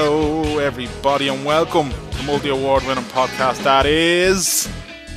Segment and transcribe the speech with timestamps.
[0.00, 4.68] Hello, everybody, and welcome to multi award winning podcast that is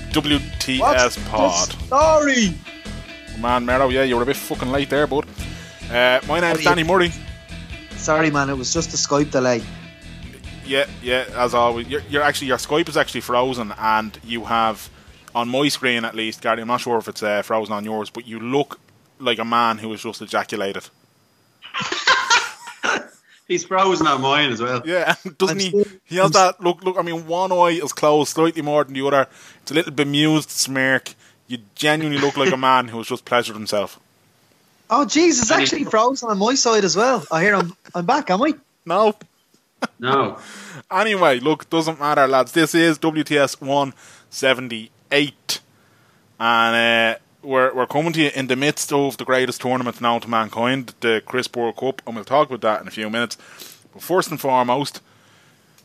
[0.10, 1.70] WTS What's Pod.
[1.70, 2.56] story?
[3.40, 5.28] Man, Mero, yeah, you were a bit fucking late there, bud.
[5.88, 6.76] Uh, my name's Sorry.
[6.78, 7.12] Danny Murray.
[7.92, 9.62] Sorry, man, it was just a Skype delay.
[10.66, 11.88] Yeah, yeah, as always.
[11.88, 14.90] You're, you're actually, your Skype is actually frozen, and you have,
[15.36, 18.10] on my screen at least, Gary, I'm not sure if it's uh, frozen on yours,
[18.10, 18.80] but you look
[19.20, 20.90] like a man who has just ejaculated.
[23.52, 24.82] He's frozen on mine as well.
[24.86, 25.68] Yeah, doesn't I'm he?
[25.70, 26.84] still- He has I'm that look.
[26.86, 29.28] Look, I mean, one eye is closed slightly more than the other.
[29.62, 31.14] It's a little bemused smirk.
[31.48, 34.00] You genuinely look like a man who has just pleasured himself.
[34.90, 35.52] Oh, Jesus!
[35.52, 37.26] actually frozen on my side as well.
[37.30, 38.54] I hear I'm, I'm back, am I?
[38.86, 39.16] No.
[40.00, 40.38] No.
[40.92, 42.52] Anyway, look, doesn't matter, lads.
[42.52, 45.60] This is WTS 178,
[46.40, 50.22] and uh, we're we're coming to you in the midst of the greatest tournament known
[50.22, 53.38] to mankind, the Crisp World Cup, and we'll talk about that in a few minutes.
[53.94, 55.02] But first and foremost,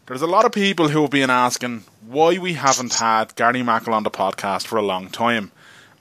[0.07, 3.95] there's a lot of people who have been asking why we haven't had Gary Mackle
[3.95, 5.51] on the podcast for a long time,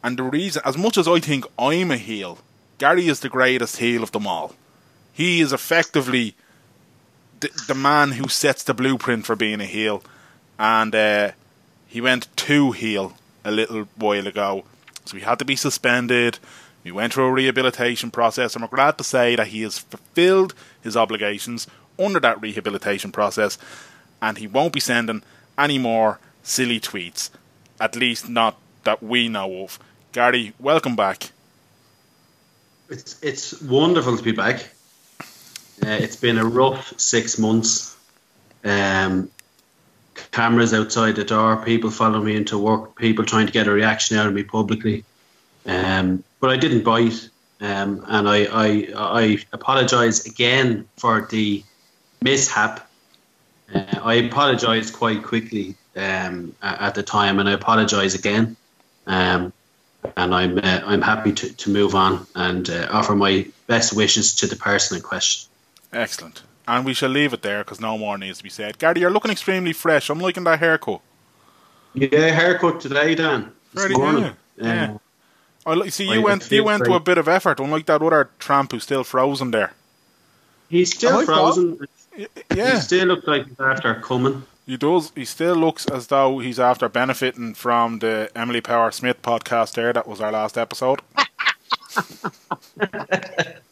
[0.03, 2.39] and the reason, as much as I think I'm a heel,
[2.77, 4.55] Gary is the greatest heel of them all.
[5.13, 6.35] He is effectively
[7.39, 10.03] the, the man who sets the blueprint for being a heel,
[10.59, 11.31] and uh,
[11.87, 13.13] he went too heel
[13.45, 14.65] a little while ago,
[15.05, 16.39] so he had to be suspended.
[16.83, 20.53] We went through a rehabilitation process, and we're glad to say that he has fulfilled
[20.83, 23.57] his obligations under that rehabilitation process,
[24.21, 25.23] and he won't be sending
[25.57, 27.29] any more silly tweets,
[27.79, 29.79] at least not that we know of.
[30.11, 31.31] Gary, welcome back.
[32.89, 34.69] It's it's wonderful to be back.
[35.83, 37.97] Uh, it's been a rough six months.
[38.63, 39.29] Um,
[40.35, 44.17] cameras outside the door, people following me into work, people trying to get a reaction
[44.17, 45.05] out of me publicly.
[45.65, 47.29] Um, but I didn't bite,
[47.61, 51.63] um, and I I, I apologise again for the
[52.21, 52.87] mishap.
[53.73, 58.57] Uh, I apologised quite quickly um, at the time, and I apologise again.
[59.07, 59.53] Um,
[60.17, 64.35] and I'm uh, I'm happy to, to move on and uh, offer my best wishes
[64.35, 65.49] to the person in question.
[65.93, 66.43] Excellent.
[66.67, 68.79] And we shall leave it there because no more needs to be said.
[68.79, 70.09] Gary, you're looking extremely fresh.
[70.09, 71.01] I'm liking that haircut.
[71.93, 73.51] Yeah, haircut today, Dan.
[73.73, 74.35] Very good.
[74.57, 74.97] Yeah.
[75.65, 76.51] Uh, I see you I went.
[76.51, 79.73] You went to a bit of effort, unlike that other tramp who's still frozen there.
[80.69, 81.79] He's still I frozen.
[82.53, 82.75] Yeah.
[82.75, 84.43] He still looks like he's after coming.
[84.65, 85.11] he does.
[85.15, 89.73] He still looks as though he's after benefiting from the Emily Power Smith podcast.
[89.73, 91.01] There, that was our last episode.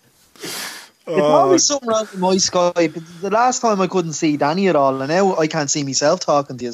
[1.06, 3.22] There's Oh, always something wrong with my Skype.
[3.22, 6.22] The last time I couldn't see Danny at all, and now I can't see myself
[6.22, 6.74] talking to you,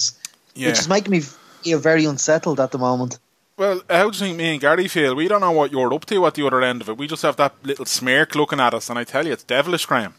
[0.55, 0.67] yeah.
[0.67, 3.17] which is making me feel very unsettled at the moment.
[3.57, 5.15] Well, how do you think me and Gary feel?
[5.15, 6.97] We don't know what you're up to at the other end of it.
[6.97, 9.85] We just have that little smirk looking at us, and I tell you, it's devilish,
[9.85, 10.13] Graham.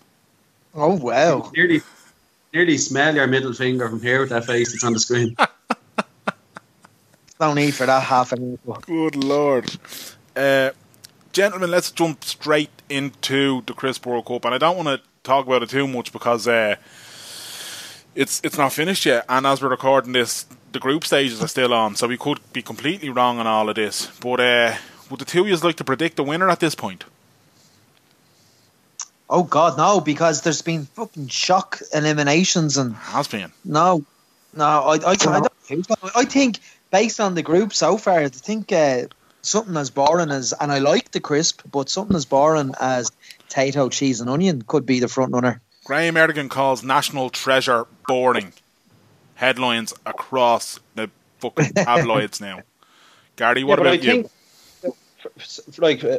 [0.74, 1.50] Oh, wow.
[1.56, 1.80] Nearly,
[2.52, 5.36] nearly smell your middle finger from here with that face that's on the screen.
[7.40, 8.80] No need for that half an hour.
[8.82, 9.74] Good lord.
[10.36, 10.70] Uh,
[11.32, 15.46] gentlemen, let's jump straight into the Crisp World Cup, and I don't want to talk
[15.46, 16.76] about it too much because uh,
[18.14, 19.24] it's it's not finished yet.
[19.28, 22.62] And as we're recording this, the group stages are still on, so we could be
[22.62, 24.06] completely wrong on all of this.
[24.20, 24.74] But uh,
[25.10, 27.04] would the two of you like to predict the winner at this point?
[29.28, 33.52] Oh, God, no, because there's been fucking shock eliminations and Has been.
[33.64, 34.04] No,
[34.54, 35.46] no, I, I, I.
[36.16, 36.58] I think
[36.90, 39.02] based on the group so far, I think uh,
[39.42, 43.88] something as boring as, and I like the crisp, but something as boring as potato,
[43.88, 45.60] cheese, and onion could be the front runner.
[45.84, 48.52] Graham Merrigan calls National Treasure boring.
[49.34, 52.60] Headlines across the fucking tabloids now.
[53.36, 54.12] Gary, what Yeah, about I you?
[54.12, 54.30] think,
[54.84, 56.18] f- f- like, uh,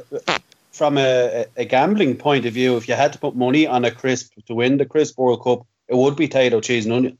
[0.71, 3.91] from a, a gambling point of view, if you had to put money on a
[3.91, 7.17] crisp to win the crisp World Cup, it would be potato, cheese, and onion.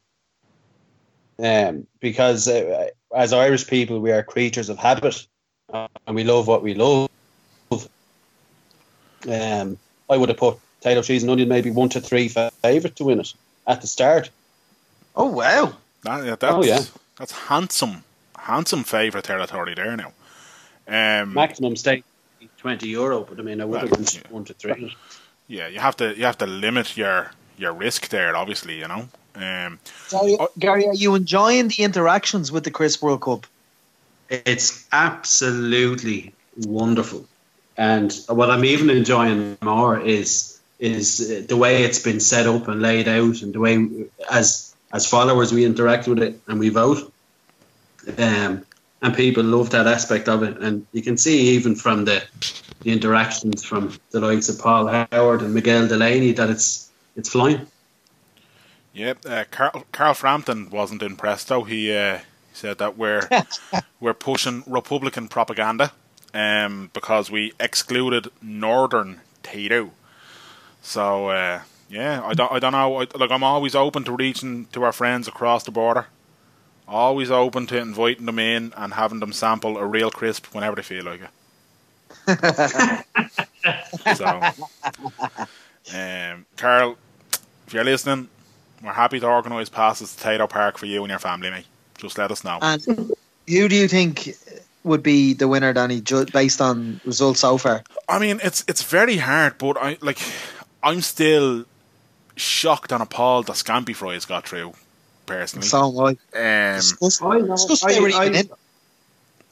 [1.38, 5.28] Um, because uh, as Irish people, we are creatures of habit,
[5.72, 7.10] uh, and we love what we love.
[9.30, 9.78] Um,
[10.10, 13.20] I would have put potato, cheese, and onion maybe one to three favourite to win
[13.20, 13.34] it
[13.68, 14.30] at the start.
[15.16, 15.74] Oh wow!
[16.04, 16.80] That, yeah, that's, Oh, yeah.
[17.18, 18.04] that's handsome,
[18.38, 20.14] handsome favourite territory there now.
[20.88, 22.04] Um, Maximum stake
[22.58, 24.22] twenty euro, but I mean I would have Well, yeah.
[24.30, 24.96] one to three.
[25.48, 28.80] yeah, you have to you have to limit your your risk there, obviously.
[28.80, 29.08] You know.
[29.36, 29.80] Um,
[30.10, 30.50] Gary, Oh.
[30.60, 33.46] Gary, are you enjoying the interactions with the crisp World Cup?
[34.32, 36.34] It's absolutely
[36.66, 37.28] wonderful,
[37.78, 42.82] and what I'm even enjoying more is is the way it's been set up and
[42.82, 47.12] laid out, and the way as as followers we interact with it and we vote.
[48.18, 48.66] Um,
[49.04, 52.24] and people love that aspect of it, and you can see even from the
[52.82, 57.68] the interactions from the likes of Paul Howard and Miguel Delaney that it's it's flying.
[58.94, 61.64] Yep, uh, Carl, Carl Frampton wasn't impressed though.
[61.64, 62.20] He, uh,
[62.52, 63.28] he said that we're
[64.00, 65.92] we're pushing Republican propaganda
[66.34, 69.92] um, because we excluded Northern Tayto.
[70.82, 73.02] So uh, yeah, I don't I don't know.
[73.02, 76.08] I, like I'm always open to reaching to our friends across the border.
[76.88, 80.82] Always open to inviting them in and having them sample a real crisp whenever they
[80.82, 81.30] feel like it.
[84.18, 84.42] so,
[85.96, 86.98] um, Carl,
[87.66, 88.28] if you're listening,
[88.84, 91.66] we're happy to organise passes to Tayto Park for you and your family, mate.
[92.02, 92.60] Just let us know.
[92.62, 92.84] And
[93.48, 94.36] who do you think
[94.84, 96.02] would be the winner, Danny,
[96.34, 97.84] based on results so far?
[98.10, 100.20] I mean, it's it's very hard, but I like
[100.84, 101.66] I'm still
[102.36, 104.74] shocked and appalled that Scampi Fries got through.
[105.28, 106.74] Personally, So am I.
[106.74, 107.56] um, Discuss- I, know.
[107.84, 108.50] I, they were even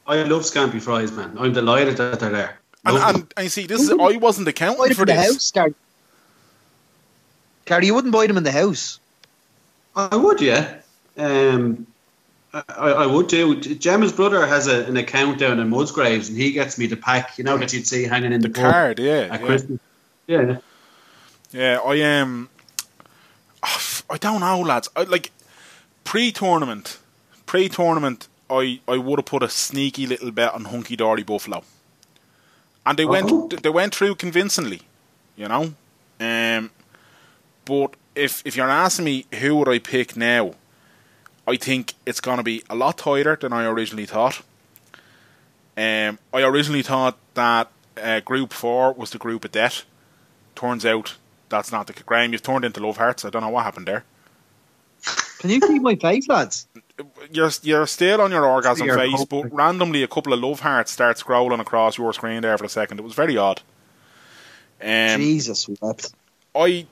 [0.07, 0.15] I.
[0.15, 1.37] I love Scampi Fries, man.
[1.39, 2.59] I'm delighted that they're there.
[2.83, 5.27] and, and, and you see, this is I wasn't accounting for the this.
[5.33, 5.75] house, Gary.
[7.65, 8.99] Gary, you wouldn't buy them in the house.
[9.95, 10.79] I would, yeah.
[11.17, 11.85] Um,
[12.53, 13.59] I, I would do.
[13.59, 17.37] Gemma's brother has a, an account down in Musgraves, and he gets me the pack.
[17.37, 19.45] You know that you'd see hanging in the, The card, yeah, at yeah.
[19.45, 19.79] Christmas.
[20.27, 20.57] Yeah,
[21.51, 22.49] Yeah, I am.
[23.63, 24.89] I don't know, lads.
[24.95, 25.31] I, like
[26.03, 26.97] pre-tournament,
[27.45, 31.63] pre-tournament, I, I would have put a sneaky little bet on Hunky Dory Buffalo,
[32.85, 33.09] and they Oh.
[33.09, 34.81] went they went through convincingly,
[35.35, 35.73] you know.
[36.19, 36.71] Um,
[37.65, 40.53] but if if you're asking me who would I pick now,
[41.49, 44.41] I think it's going to be a lot tighter than I originally thought.
[45.75, 49.83] Um, I originally thought that uh, Group Four was the group of death.
[50.55, 51.15] Turns out
[51.49, 52.33] that's not the Graham.
[52.33, 53.25] You've turned into love hearts.
[53.25, 54.03] I don't know what happened there.
[55.39, 56.67] Can you see my face, lads?
[57.31, 59.29] You're you're still on your orgasm Your face, hope.
[59.29, 62.69] but randomly a couple of love hearts start scrolling across your screen there for a
[62.69, 62.99] second.
[62.99, 63.61] It was very odd.
[64.81, 66.13] Um, Jesus wept.
[66.53, 66.85] I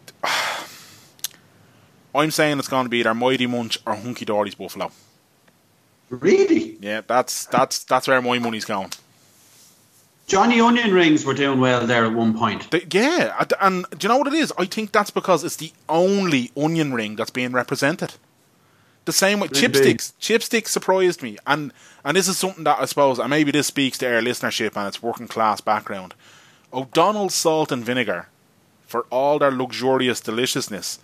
[2.17, 4.91] I'm saying it's going to be either Mighty Munch or Hunky Dory's Buffalo.
[6.09, 6.77] really.
[6.81, 8.91] Yeah, that's that's that's where my money's going.
[10.27, 12.69] Johnny Onion rings were doing well there at one point.
[12.69, 14.51] The- yeah, and- do you know what it is?
[14.57, 18.15] I think that's because it's the only onion ring that's being represented.
[19.05, 20.11] The same with chipsticks.
[20.19, 21.71] Chipsticks surprised me, and
[22.03, 24.85] and this is something that I suppose, and maybe this speaks to our listenership and
[24.87, 26.13] its working class background.
[26.73, 28.27] O'Donnell's salt and vinegar,
[28.85, 30.99] for all their luxurious deliciousness,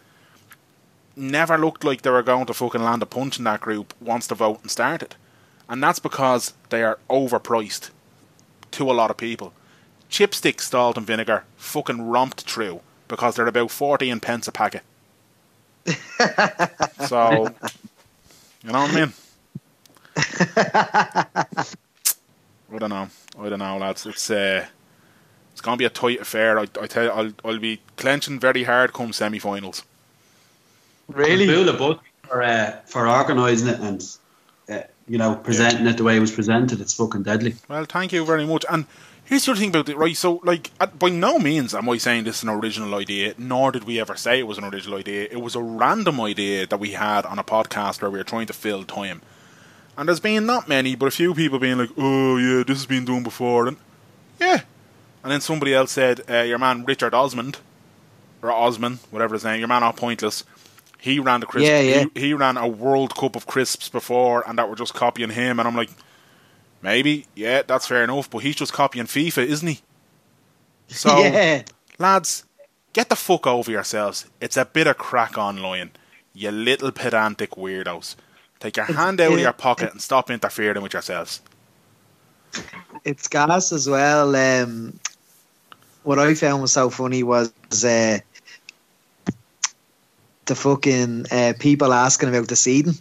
[1.15, 4.27] never looked like they were going to fucking land a punch in that group once
[4.27, 5.15] the voting started,
[5.69, 7.89] and that's because they are overpriced
[8.71, 9.53] to a lot of people.
[10.09, 14.83] Chipstick salt and vinegar fucking romped through because they're about 14 pence a packet.
[17.07, 17.47] so,
[18.63, 19.13] you know what I mean?
[22.73, 23.09] I don't know.
[23.39, 24.05] I don't know, lads.
[24.05, 24.65] It's uh,
[25.51, 26.59] it's gonna be a tight affair.
[26.59, 29.83] I, I tell you, I'll I'll be clenching very hard come semi-finals.
[31.13, 31.71] Really?
[31.73, 34.17] Buck for uh, for organising it and
[34.69, 36.81] uh, you know presenting it the way it was presented.
[36.81, 37.55] It's fucking deadly.
[37.67, 38.65] Well, thank you very much.
[38.69, 38.85] And
[39.25, 40.15] here's the other thing about it, right?
[40.15, 43.71] So, like, at, by no means am I saying this is an original idea, nor
[43.71, 45.27] did we ever say it was an original idea.
[45.29, 48.47] It was a random idea that we had on a podcast where we were trying
[48.47, 49.21] to fill time.
[49.97, 52.85] And there's been not many, but a few people being like, oh, yeah, this has
[52.87, 53.67] been done before.
[53.67, 53.77] And
[54.39, 54.61] yeah.
[55.21, 57.59] And then somebody else said, uh, your man Richard Osmond,
[58.41, 60.43] or Osman, whatever his name, your man all pointless.
[61.03, 61.67] He ran the crisp.
[61.67, 62.05] Yeah, yeah.
[62.13, 65.59] He, he ran a World Cup of crisps before, and that were just copying him.
[65.59, 65.89] And I'm like,
[66.81, 68.29] maybe, yeah, that's fair enough.
[68.29, 69.81] But he's just copying FIFA, isn't he?
[70.87, 71.63] So, yeah.
[71.99, 72.45] lads,
[72.93, 74.27] get the fuck over yourselves.
[74.39, 75.91] It's a bit of crack online,
[76.33, 78.15] you little pedantic weirdos.
[78.61, 81.41] Take your hand out of your pocket and stop interfering with yourselves.
[83.03, 84.33] It's gas as well.
[84.33, 85.01] Um,
[86.03, 87.51] what I found was so funny was
[87.83, 88.19] uh,
[90.45, 92.95] the fucking uh, people asking about the seeding.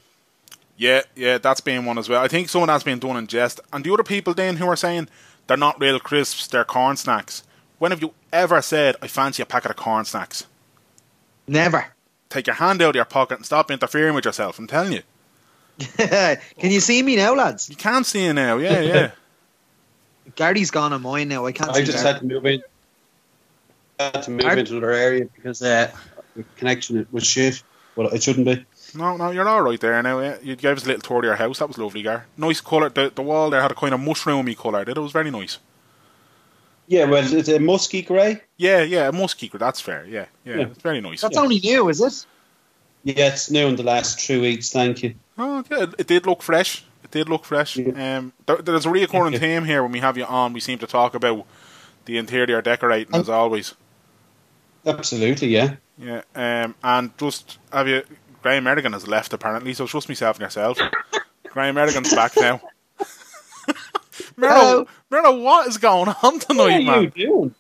[0.77, 2.23] Yeah, yeah, that's been one as well.
[2.23, 3.61] I think some of that's been done in jest.
[3.73, 5.09] And the other people then who are saying
[5.47, 7.45] they're not real crisps, they're corn snacks.
[7.79, 10.47] When have you ever said, I fancy a packet of corn snacks?
[11.47, 11.87] Never.
[12.31, 14.59] Take your hand out of your pocket and stop interfering with yourself.
[14.59, 15.03] I'm telling you.
[15.99, 16.39] Can
[16.71, 17.69] you see me now, lads?
[17.69, 19.11] You can't see it now, yeah, yeah.
[20.37, 21.47] Gary's gone on mine now.
[21.47, 22.13] I can't I see just Gary.
[22.13, 22.63] had to move in.
[23.99, 26.12] Had to move Are- into another area because uh, the
[26.57, 27.63] connection was shit.
[27.97, 28.65] Well, it shouldn't be.
[28.95, 30.21] No, no, you're all right there now.
[30.21, 30.37] Yeah.
[30.43, 31.59] You gave us a little tour of your house.
[31.59, 32.27] That was lovely, Gar.
[32.37, 32.89] Nice colour.
[32.89, 34.83] The, the wall there had a kind of mushroomy colour.
[34.83, 34.89] It?
[34.89, 35.59] it was very nice.
[36.89, 38.43] Yeah, well, it's a musky grey.
[38.57, 39.49] Yeah, yeah, a musky.
[39.49, 39.59] Grey.
[39.59, 40.05] That's fair.
[40.07, 40.67] Yeah, yeah, Yeah.
[40.67, 41.21] it's very nice.
[41.21, 42.27] That's only new, is it?
[43.05, 44.71] Yeah, it's new in the last two weeks.
[44.71, 45.15] Thank you.
[45.39, 46.85] Oh, yeah, it did look fresh.
[47.05, 47.79] It did look fresh.
[47.79, 49.39] Um, there, there's a reoccurring Yeah.
[49.39, 50.53] theme here when we have you on.
[50.53, 51.47] We seem to talk about
[52.05, 53.75] the interior decorating as always.
[54.87, 55.77] Absolutely, yeah.
[55.99, 58.03] Yeah, um, and just have you
[58.43, 60.79] Graham Merrigan has left apparently, so trust myself and yourself.
[61.49, 62.61] Graham Merrigan's back now.
[64.37, 67.13] Merlo, Merlo, what is going on What tonight, are you man?
[67.15, 67.55] doing?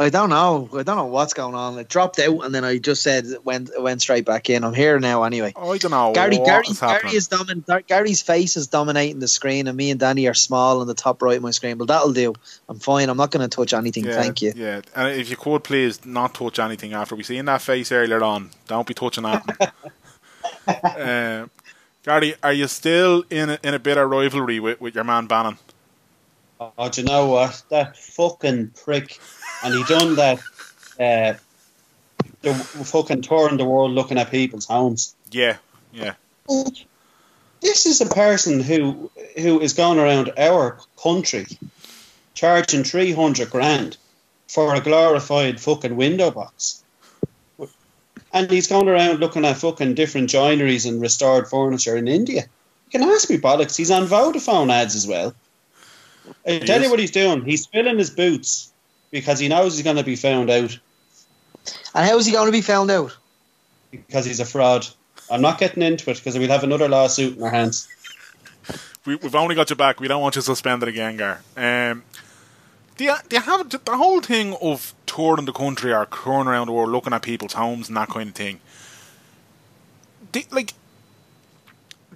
[0.00, 0.66] I don't know.
[0.72, 1.78] I don't know what's going on.
[1.78, 4.64] It dropped out, and then I just said it went it went straight back in.
[4.64, 5.52] I'm here now anyway.
[5.54, 7.14] I don't know Gary, what Gary, is Gary happening.
[7.14, 10.86] is domin- Gary's face is dominating the screen, and me and Danny are small on
[10.86, 11.76] the top right of my screen.
[11.76, 12.32] But that'll do.
[12.66, 13.10] I'm fine.
[13.10, 14.06] I'm not going to touch anything.
[14.06, 14.54] yeah, Thank you.
[14.56, 18.24] Yeah, and if you could please not touch anything after we seen that face earlier
[18.24, 18.52] on.
[18.68, 19.74] Don't be touching that.
[20.66, 21.46] uh,
[22.04, 25.26] Gary, are you still in a, in a bit of rivalry with, with your man
[25.26, 25.58] Bannon?
[26.60, 27.62] Oh, do you know what?
[27.70, 29.18] That fucking prick.
[29.62, 30.40] And he done that,
[30.98, 31.34] uh,
[32.42, 35.14] the fucking touring the world looking at people's homes.
[35.30, 35.58] Yeah,
[35.92, 36.14] yeah.
[37.60, 41.46] This is a person who who is going around our country
[42.34, 43.96] charging 300 grand
[44.48, 46.82] for a glorified fucking window box.
[48.32, 52.42] And he's going around looking at fucking different joineries and restored furniture in India.
[52.90, 53.76] You can ask me bollocks.
[53.76, 55.34] He's on Vodafone ads as well.
[56.46, 57.44] I tell you what he's doing.
[57.44, 58.69] He's filling his boots
[59.10, 60.78] because he knows he's going to be found out
[61.94, 63.16] And how is he going to be found out?
[63.90, 64.86] because he's a fraud.
[65.30, 67.88] I'm not getting into it because we'll have another lawsuit in our hands.
[69.04, 69.98] We, we've only got you back.
[69.98, 71.40] We don't want you suspended again, Gar.
[71.56, 72.04] Um,
[72.96, 76.66] do you, do you have the whole thing of touring the country or touring around
[76.66, 78.60] the world, looking at people's homes and that kind of thing?
[80.30, 80.74] Do, like,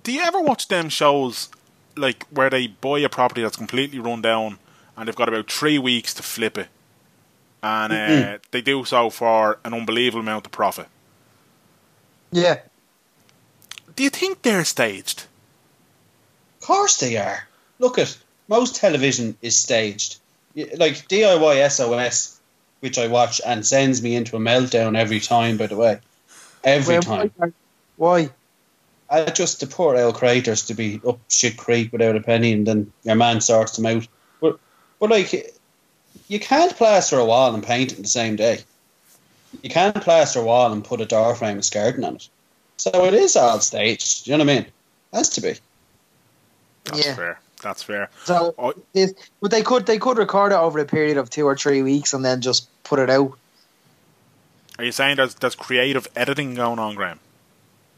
[0.03, 1.49] do you ever watch them shows
[1.97, 4.59] like where they buy a property that's completely run down
[4.97, 6.69] and they've got about three weeks to flip it,
[7.65, 10.87] and uh, they do so for an unbelievable amount of profit?
[12.31, 12.61] Yeah.
[13.97, 15.25] Do you think they're staged?
[16.61, 17.49] Of course they are.
[17.79, 18.17] Look at
[18.49, 20.19] most television is staged.
[20.55, 22.39] Like DIY SOS,
[22.81, 25.57] which I watch and sends me into a meltdown every time.
[25.57, 26.01] By the way,
[26.63, 27.55] every Why- time.
[27.97, 28.31] Why?
[29.09, 32.67] I just the poor old creators to be up shit creek without a penny, and
[32.67, 34.07] then your man sorts them out.
[34.41, 34.59] But
[34.99, 35.54] but like,
[36.35, 38.59] you can't plaster a wall and paint it in the same day.
[39.63, 42.29] You can't plaster a wall and put a door frame and skirting on it.
[42.77, 44.25] So it is all staged.
[44.25, 44.67] Do you know what I mean?
[45.13, 45.55] Has to be.
[46.87, 47.15] That's Yeah.
[47.15, 47.41] fair.
[47.63, 48.11] That's fair.
[48.25, 51.47] So, I, this, but they could they could record it over a period of two
[51.47, 53.39] or three weeks and then just put it out.
[54.77, 57.21] Are you saying there's there's creative editing going on, Graham?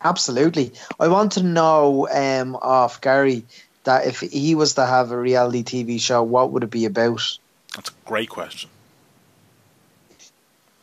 [0.05, 0.73] Absolutely.
[1.01, 3.45] I want to know um, off Gary
[3.85, 7.23] that if he was to have a reality TV show, what would it be about?
[7.77, 8.71] That's a great question.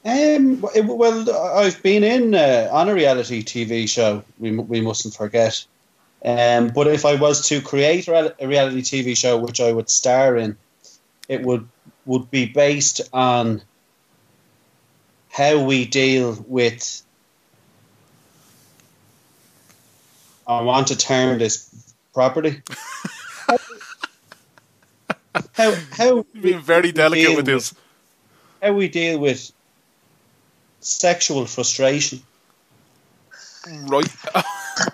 [0.06, 4.24] Um, well, I've been in uh, on a reality TV show.
[4.38, 5.66] We we mustn't forget.
[6.24, 10.38] Um, but if I was to create a reality TV show, which I would star
[10.38, 10.56] in,
[11.28, 11.68] it would
[12.06, 13.64] would be based on
[15.32, 17.02] how we deal with.
[20.46, 21.70] I want to term this
[22.14, 22.62] property.
[25.64, 27.74] how how being very we delicate deal with this.
[28.62, 29.52] how we deal with
[30.80, 32.22] sexual frustration.
[33.88, 34.08] Right.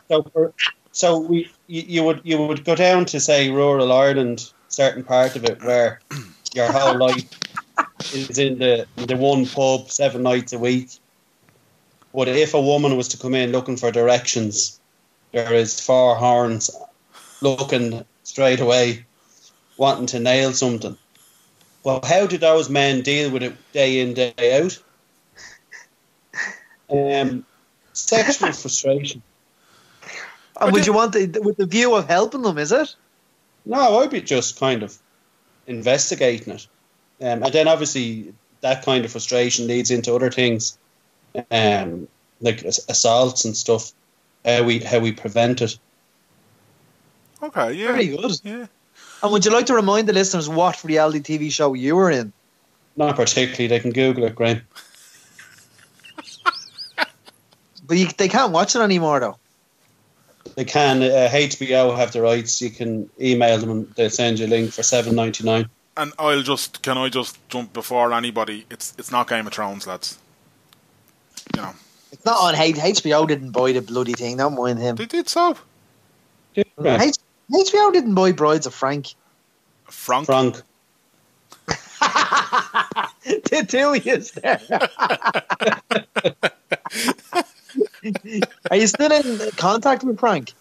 [0.07, 0.53] So, for,
[0.91, 5.35] so we you, you would you would go down to say rural Ireland, certain part
[5.35, 5.99] of it where
[6.53, 7.29] your whole life
[8.13, 10.89] is in the the one pub seven nights a week.
[12.13, 14.79] But if a woman was to come in looking for directions,
[15.31, 16.71] there is four horns
[17.41, 19.05] looking straight away,
[19.79, 20.97] wanting to nail something.
[21.83, 24.77] Well, how do those men deal with it day in day out?
[26.91, 27.45] Um,
[27.93, 29.23] sexual frustration.
[30.59, 32.57] And would you want the, with the view of helping them?
[32.57, 32.93] Is it?
[33.65, 34.97] No, I'd be just kind of
[35.65, 36.67] investigating it.
[37.21, 40.77] Um, and then obviously that kind of frustration leads into other things,
[41.49, 42.09] um,
[42.41, 43.93] like assaults and stuff.
[44.43, 45.77] How we how we prevent it.
[47.41, 47.73] Okay.
[47.73, 47.93] Yeah.
[47.93, 48.31] Very good.
[48.43, 48.67] Yeah.
[49.21, 52.31] And would you like to remind the listeners what reality TV show you were in?
[52.95, 53.67] Not particularly.
[53.67, 54.61] They can Google it, Graham.
[57.87, 59.37] But you, they can't watch it anymore, though.
[60.55, 61.01] They can.
[61.01, 62.61] Uh, HBO have the rights.
[62.61, 65.67] You can email them and they'll send you a link for seven ninety nine.
[65.97, 68.67] And I'll just can I just jump before anybody?
[68.69, 70.19] It's it's not Game of Thrones, lads.
[71.55, 71.73] You know
[72.11, 73.27] It's not on H- HBO.
[73.27, 74.37] Didn't buy the bloody thing.
[74.37, 74.95] Don't mind him.
[74.95, 75.57] they did so.
[76.55, 76.67] H-
[77.51, 79.13] HBO didn't buy Brides of Franc.
[79.85, 80.25] Franc.
[80.25, 80.61] Franc.
[81.67, 84.61] the two of yous there.
[88.71, 90.53] Are you still in contact with Franc?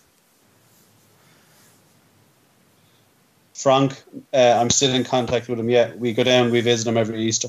[3.55, 4.03] Franc.
[4.33, 5.69] Uh, I'm still in contact with him.
[5.69, 6.51] Yeah, we go down.
[6.51, 7.49] We visit him every Easter.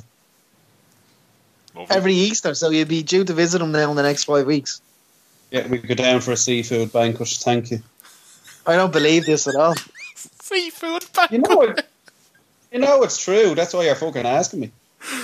[1.75, 1.95] Lovely.
[1.95, 4.81] Every Easter, so you'd be due to visit him now in the next five weeks.
[5.51, 7.29] Yeah, we go down for a seafood banquet.
[7.29, 7.81] Thank you.
[8.69, 9.73] I don't believe this at all.
[10.15, 11.31] Seafood back.
[11.31, 11.87] You know it.
[12.71, 13.55] You know it's true.
[13.55, 14.71] That's why you're fucking asking me.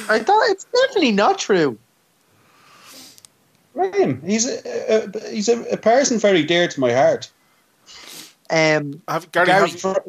[0.10, 1.78] I thought it's definitely not true.
[3.76, 7.30] Graham, he's a, a he's a, a person very dear to my heart.
[8.50, 10.00] Um, Have, Gary, Gary, have, Fr-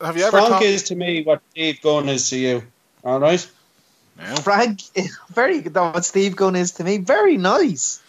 [0.00, 0.62] have you ever Franc thought?
[0.62, 2.62] is to me what Steve Gunn is to you.
[3.02, 3.50] All right.
[4.18, 4.36] No.
[4.36, 4.82] Franc,
[5.30, 6.98] very what Steve Gunn is to me.
[6.98, 8.00] Very nice.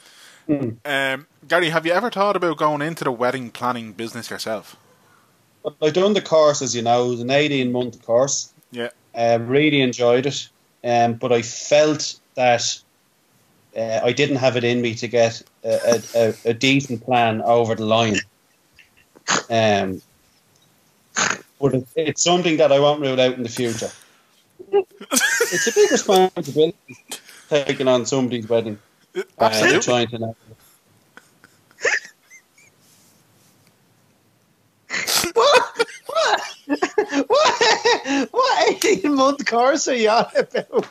[0.48, 4.78] Um, Gary, have you ever thought about going into the wedding planning business yourself?
[5.82, 8.54] I done the course, as you know, it was an eighteen month course.
[8.72, 8.90] Yeah.
[9.16, 10.50] Uh, really enjoyed it,
[10.84, 12.82] um, but I felt that
[13.78, 17.76] uh, I didn't have it in me to get a, a, a, decent plan over
[17.76, 18.18] the line.
[19.50, 20.02] Um,
[21.60, 23.92] but it, it's something that I won't rule out in the future.
[24.72, 26.98] it's a big responsibility
[27.50, 28.80] taking on somebody's wedding.
[29.16, 29.80] uh, Absolutely.
[29.80, 30.36] trying to
[38.94, 40.88] 16 month course are you on about?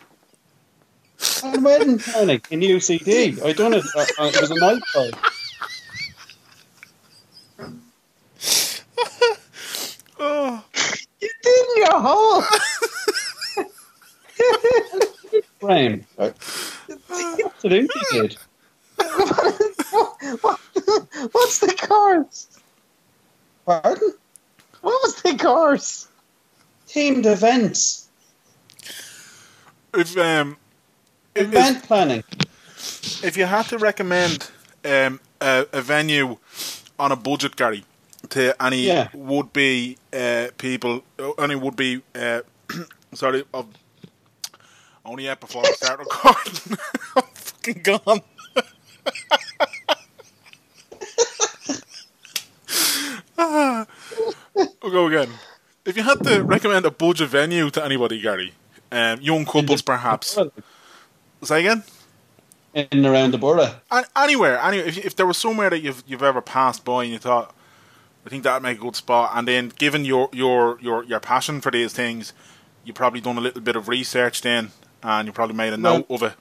[1.45, 3.41] And wedding panic in UCD.
[3.45, 3.85] I done it.
[3.95, 5.15] Uh, uh, it was a night fight.
[10.19, 10.65] oh.
[11.21, 12.43] You did your whole
[15.61, 16.05] frame.
[16.19, 16.31] Uh,
[17.45, 18.37] Absolutely did.
[18.97, 19.39] What,
[19.93, 20.61] what, what,
[21.31, 22.49] what's the course?
[23.65, 24.15] Pardon?
[24.81, 26.09] What was the course?
[26.95, 28.09] Themed events.
[29.95, 30.57] if um,
[31.35, 32.25] if, Event planning.
[33.23, 34.51] if you had to recommend
[34.85, 36.37] um a, a venue
[36.99, 37.85] on a budget, Gary,
[38.31, 39.09] to any Yeah.
[39.15, 41.03] would be uh, people,
[41.39, 42.41] any would be uh,
[43.15, 43.67] sorry of
[45.05, 46.79] only yet before I start recording.
[47.17, 48.21] I'm fucking gone.
[53.39, 53.87] Ah.
[54.55, 55.31] we'll go again.
[55.85, 58.53] If you had to recommend a budget venue to anybody, Gary,
[58.91, 60.39] um, young couples perhaps.
[61.43, 61.83] Say again.
[62.75, 63.75] In and around the borough.
[63.91, 64.87] An- anywhere, anywhere.
[64.87, 67.55] If, if there was somewhere that you've you've ever passed by and you thought,
[68.25, 71.61] I think that'd make a good spot, and then given your your your your passion
[71.61, 72.33] for these things,
[72.85, 74.71] you probably done a little bit of research then,
[75.03, 76.33] and you probably made a Well- note of it.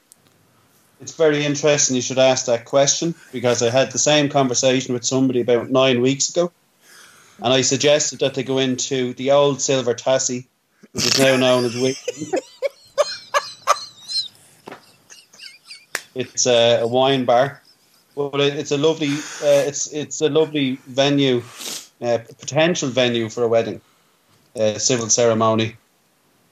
[1.01, 5.03] It's very interesting you should ask that question because I had the same conversation with
[5.03, 6.51] somebody about nine weeks ago.
[7.43, 10.45] And I suggested that they go into the old Silver Tassie,
[10.91, 11.75] which is now known as
[16.13, 17.61] it's a, a wine bar,
[18.15, 21.41] but it, it's a lovely, uh, it's it's a lovely venue,
[22.01, 23.81] uh, potential venue for a wedding,
[24.55, 25.75] uh, civil ceremony.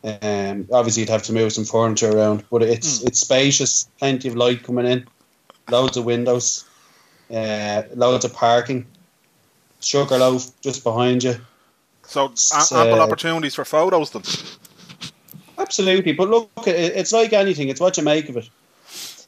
[0.03, 4.35] Um, obviously, you'd have to move some furniture around, but it's it's spacious, plenty of
[4.35, 5.07] light coming in,
[5.69, 6.65] loads of windows,
[7.29, 8.87] uh, loads of parking.
[9.79, 11.35] Sugarloaf just behind you.
[12.03, 14.23] So a- So- ample opportunities for photos then.
[15.57, 17.69] Absolutely, but look, it's like anything.
[17.69, 18.49] It's what you make of it.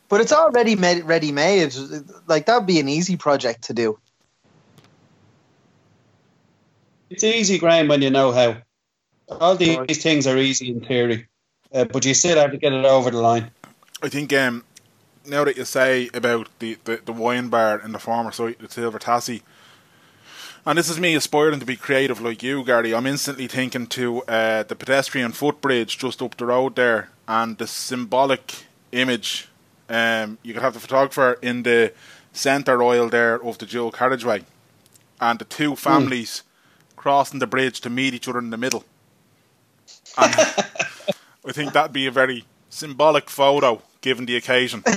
[0.07, 1.73] But it's already made, ready made.
[2.27, 3.97] Like that'd be an easy project to do.
[7.09, 8.57] It's easy, Graham, when you know how.
[9.29, 9.95] All these Right.
[9.95, 11.27] things are easy in theory,
[11.73, 13.51] uh, but you still have to get it over the line.
[14.01, 14.63] I think um,
[15.25, 18.69] now that you say about the, the, the wine bar in the former site, the
[18.69, 19.41] Silver Tassie,
[20.65, 22.93] and this is me aspiring to be creative like you, Gary.
[22.93, 27.67] I'm instantly thinking to uh, the pedestrian footbridge just up the road there, and the
[27.67, 29.47] symbolic image.
[29.89, 31.93] Um, you could have the photographer in the
[32.31, 34.43] centre aisle there of the dual carriageway,
[35.19, 36.43] and the two families
[36.95, 38.85] crossing the bridge to meet each other in the middle.
[40.17, 40.33] And
[41.45, 44.83] I think that'd be a very symbolic photo given the occasion.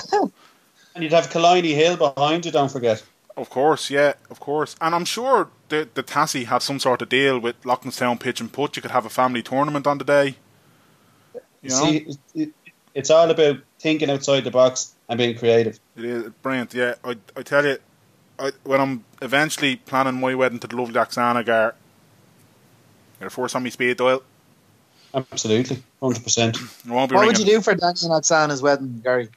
[0.95, 3.03] And you'd have Killiney Hill behind you, don't forget.
[3.37, 4.77] Of course, yeah, of course.
[4.81, 8.53] And I'm sure the the Tassie had some sort of deal with Loughlinstown Pitch and
[8.53, 8.77] Putt.
[8.77, 10.37] You could have a family tournament on the day.
[11.63, 12.53] You know, See, it, it,
[12.95, 15.81] it's all about thinking outside the box and being creative.
[15.97, 16.75] it is brilliant.
[16.75, 17.79] Yeah, I I tell you,
[18.39, 21.75] I, when I'm eventually planning my wedding to the lovely Oksana Gar,
[23.21, 24.23] you're force on me speed dial.
[25.13, 26.57] Absolutely, hundred percent.
[26.89, 29.29] I won't be What would you do for Daniel Oksana's wedding, Gary?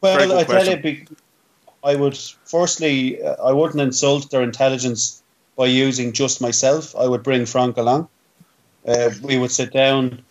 [0.00, 0.82] Well, good I tell you, question.
[0.82, 1.06] be-
[1.82, 5.22] I would firstly, uh, I wouldn't insult their intelligence
[5.56, 6.94] by using just myself.
[6.96, 8.08] I would bring Franc along.
[8.86, 10.24] Uh, we would sit down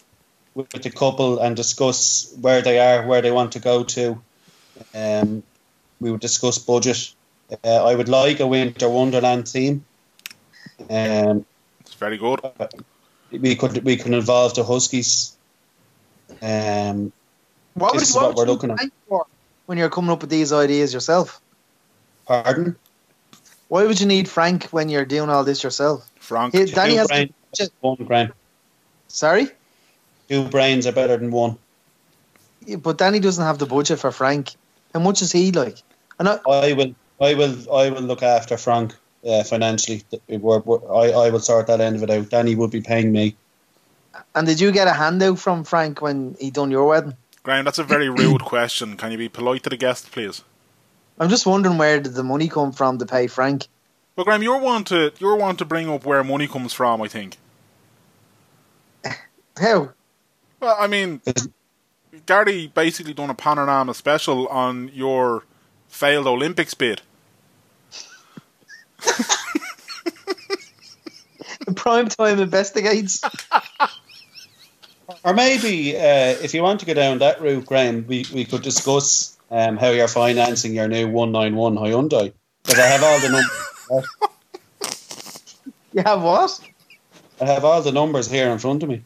[0.55, 4.21] with the couple and discuss where they are, where they want to go to.
[4.93, 5.43] Um,
[5.99, 7.13] we would discuss budget.
[7.63, 9.85] Uh, I would like a winter wonderland theme.
[10.89, 11.45] Um,
[11.81, 12.39] It's very good.
[13.31, 15.35] we could we could involve the Huskies.
[16.41, 17.12] Um,
[17.73, 18.79] What This would, is what what would we're you looking at.
[19.07, 19.25] for
[19.69, 21.39] when you're coming up with these ideas yourself?
[22.25, 22.75] Pardon?
[23.67, 26.10] Why would you need Franc when you're doing all this yourself?
[26.19, 26.55] Franc.
[26.55, 28.34] He- Danny has brains, to, one brain.
[29.10, 29.47] sorry,
[30.27, 31.60] Two brains are better than one.
[32.65, 34.55] Yeah, but Danny doesn't have the budget for Franc.
[34.91, 35.77] How much is he like?
[36.17, 40.03] And I, I will, I will, I will look after Franc uh, financially.
[40.29, 42.32] We're, we're, I, I will sort that end of it out.
[42.32, 43.36] Danny would be paying me.
[44.34, 47.15] and did you get a handout from Franc when he done your wedding?
[47.43, 48.97] Graham, that's a very rude question.
[48.97, 50.43] Can you be polite to the guest, please?
[51.19, 53.67] I'm just wondering where did the money come from to pay Franc?
[54.15, 57.02] Well, Graham, you're one to you're one to bring up where money comes from.
[57.02, 57.38] I think.
[59.58, 59.89] How?
[60.60, 61.21] Well, I mean,
[62.25, 65.45] Gary basically done a panorama special on your
[65.88, 67.02] failed Olympics bid.
[71.65, 73.21] The prime time investigates.
[75.24, 78.62] Or maybe uh, if you want to go down that route, Graham, we, we could
[78.62, 82.34] discuss um, how you're financing your new 191 Hyundai.
[82.63, 84.08] Because I have all the numbers.
[85.91, 86.60] You have what?
[87.41, 89.02] I have all the numbers here in front of me.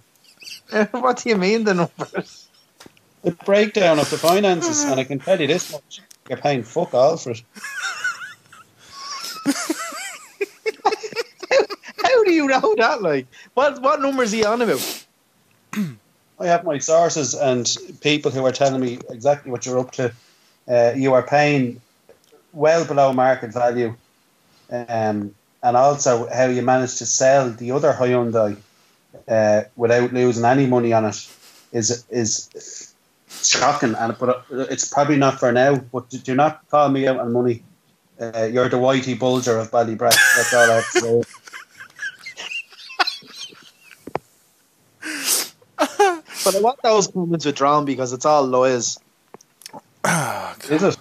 [0.92, 2.50] what do you mean the numbers?
[3.24, 6.94] The breakdown of the finances, and I can tell you this much: you're paying fuck
[6.94, 7.44] all for it.
[12.04, 13.02] How do you know that?
[13.02, 15.03] Like, what what numbers are you on about?
[16.40, 17.66] I have my sources and
[18.02, 20.14] people who are telling me exactly what you're up to.
[20.68, 21.82] Uh, you are paying
[22.52, 23.96] well below market value,
[24.70, 28.58] um, and also how you managed to sell the other Hyundai
[29.28, 31.30] uh, without losing any money on it
[31.72, 32.94] is is
[33.42, 33.96] shocking.
[33.96, 35.76] And but it's probably not for now.
[35.76, 37.64] But do do not call me out on money.
[38.20, 40.18] Uh, you're the whitey bulger of Ballybrack.
[40.36, 41.24] That's all I have to say.
[46.44, 49.00] But I want those comments withdrawn because it's all lawyers.
[50.06, 50.98] Ah, is it?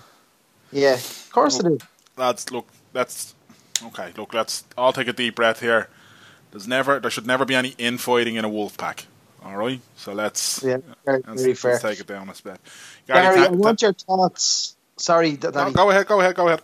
[0.71, 1.81] Yeah, of course it is.
[2.17, 3.35] Lads, look, that's
[3.87, 4.13] okay.
[4.17, 5.89] Look, let's all take a deep breath here.
[6.53, 9.07] There's never, there should never be any infighting in a wolf pack.
[9.45, 11.73] All right, so let's Yeah, very, let's, very fair.
[11.73, 12.61] let's take it down a bit.
[13.09, 14.77] Gary, Gary, I tha- want your thoughts.
[14.99, 15.57] Sorry, Danny.
[15.57, 16.63] no, go ahead, go ahead, go ahead.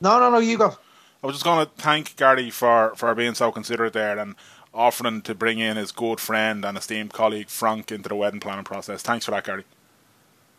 [0.00, 0.74] No, no, no, you go.
[1.22, 4.36] I was just going to thank Gary for, for being so considerate there and
[4.74, 8.64] offering to bring in his good friend and esteemed colleague Franc into the wedding planning
[8.64, 9.02] process.
[9.02, 9.64] Thanks for that, Gary.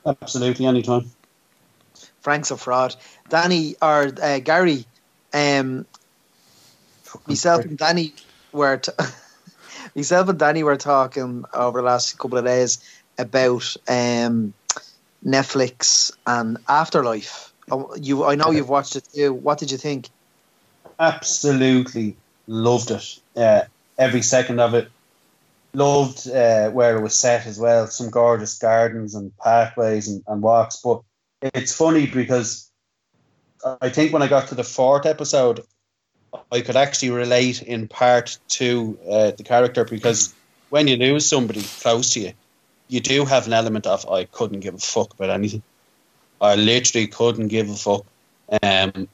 [0.06, 1.12] Absolutely, anytime.
[2.22, 2.96] Franc's a fraud.
[3.30, 4.86] Danny or uh, Gary,
[5.34, 5.86] um,
[7.28, 8.14] myself and Danny
[8.52, 8.92] were t-
[9.96, 12.80] myself and Danny were talking over the last couple of days
[13.18, 14.54] about um,
[15.26, 17.54] Netflix and Afterlife.
[17.72, 19.34] Oh, You, I know you've watched it too.
[19.34, 20.10] What did you think?
[21.00, 22.16] absolutely
[22.48, 23.20] loved it.
[23.36, 23.62] Uh,
[23.98, 24.90] every second of it.
[25.74, 27.88] Loved uh, where it was set as well.
[27.88, 30.80] Some gorgeous gardens and pathways and, and walks.
[30.84, 31.02] But
[31.42, 32.70] it's funny because
[33.82, 35.64] I think when I got to the fourth episode,
[36.52, 40.34] I could actually relate in part to uh, the character because
[40.70, 42.34] when you lose somebody close to you,
[42.88, 45.64] you do have an element of I couldn't give a fuck about anything.
[46.42, 48.06] I literally couldn't give a fuck.
[48.62, 49.08] Um,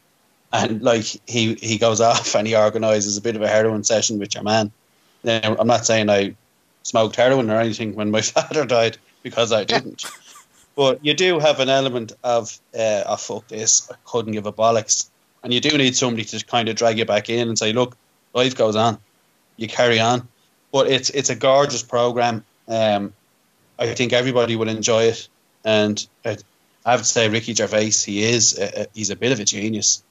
[0.52, 4.20] and like he he goes off and he organises a bit of a heroin session
[4.20, 4.72] with your man.
[5.24, 6.36] Now I'm not saying I
[6.84, 10.06] smoked heroin or anything when my father died because I didn't.
[10.76, 14.54] but you do have an element of uh, oh fuck this, I couldn't give a
[14.54, 15.10] bollocks,
[15.44, 17.98] and you do need somebody to kind of drag you back in and say, look,
[18.34, 18.98] life goes on,
[19.58, 20.28] you carry on.
[20.72, 22.46] But it's it's a gorgeous program.
[22.68, 23.14] Um,
[23.80, 25.28] I think everybody will enjoy it,
[25.66, 26.38] and I,
[26.86, 29.46] I have to say Ricky Gervais, he is a, a- he's a bit of a
[29.46, 30.04] genius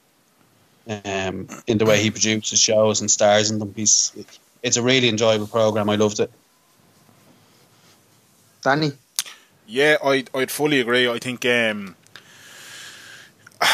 [0.88, 3.72] um, in the way he produces shows and stars in them.
[3.76, 4.12] He's
[4.62, 5.88] it's a really enjoyable program.
[5.88, 6.30] I loved it.
[8.62, 8.92] Danny?
[9.66, 11.08] Yeah, I'd, I'd fully agree.
[11.08, 11.94] I think, um,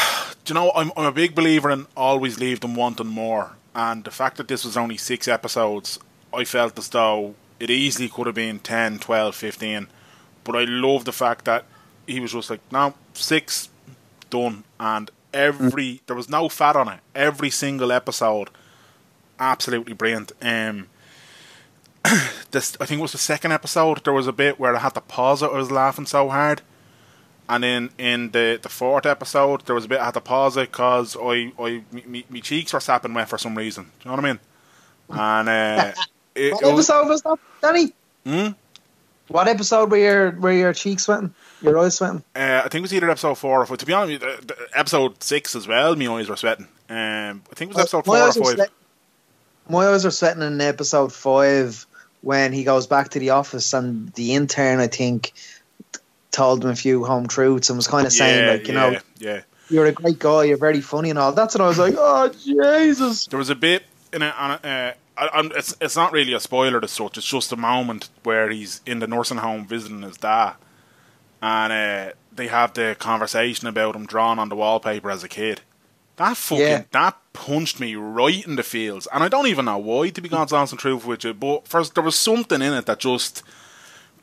[0.45, 3.55] do you know, I'm, I'm a big believer in always leave them wanting more.
[3.73, 5.99] And the fact that this was only six episodes,
[6.33, 9.87] I felt as though it easily could have been 10, 12, 15.
[10.43, 11.65] But I love the fact that
[12.05, 13.69] he was just like, no, six,
[14.29, 14.63] done.
[14.79, 16.99] And every, there was no fat on it.
[17.13, 18.49] Every single episode,
[19.39, 20.31] absolutely brilliant.
[20.41, 20.87] Um,
[22.51, 24.03] this I think it was the second episode.
[24.03, 25.51] There was a bit where I had to pause it.
[25.51, 26.61] I was laughing so hard,
[27.49, 30.55] and then in the the fourth episode, there was a bit I had to pause
[30.57, 33.85] it because I I me, me, me cheeks were sapping wet for some reason.
[33.85, 34.39] Do you know what I mean?
[35.09, 35.91] And uh,
[36.35, 37.93] it, What it was, episode was that, Danny?
[38.25, 38.47] Hmm?
[39.27, 41.33] What episode were your were your cheeks sweating?
[41.61, 42.23] Your eyes sweating?
[42.35, 43.79] uh, I think it was either episode four or five.
[43.79, 45.95] To be honest, with you, the, the episode six as well.
[45.95, 46.67] My eyes were sweating.
[46.89, 48.69] Um, I think it was episode four or five.
[49.67, 51.87] My eyes are sweating in episode five
[52.21, 55.33] when he goes back to the office and the intern, I think,
[56.31, 58.99] told him a few home truths and was kind of saying, like, you yeah, know,
[59.19, 59.41] yeah.
[59.69, 61.31] you're a great guy, you're very funny and all.
[61.31, 63.27] That's what I was like, oh Jesus.
[63.27, 66.33] There was a bit in it, on it, uh, I, I'm, it's it's not really
[66.33, 67.17] a spoiler as such.
[67.17, 70.55] It's just a moment where he's in the nursing home visiting his dad,
[71.41, 75.61] and uh, they have the conversation about him drawn on the wallpaper as a kid.
[76.17, 76.83] That fucking Yeah.
[76.91, 80.09] that punched me right in the feels, and I don't even know why.
[80.09, 82.85] To be God's honest and truth with you, but first there was something in it
[82.85, 83.43] that just,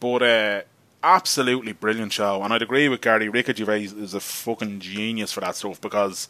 [0.01, 0.63] but uh,
[1.05, 3.29] absolutely brilliant show, and I'd agree with Gary.
[3.29, 6.29] Ricky Gervais is a fucking genius for that stuff because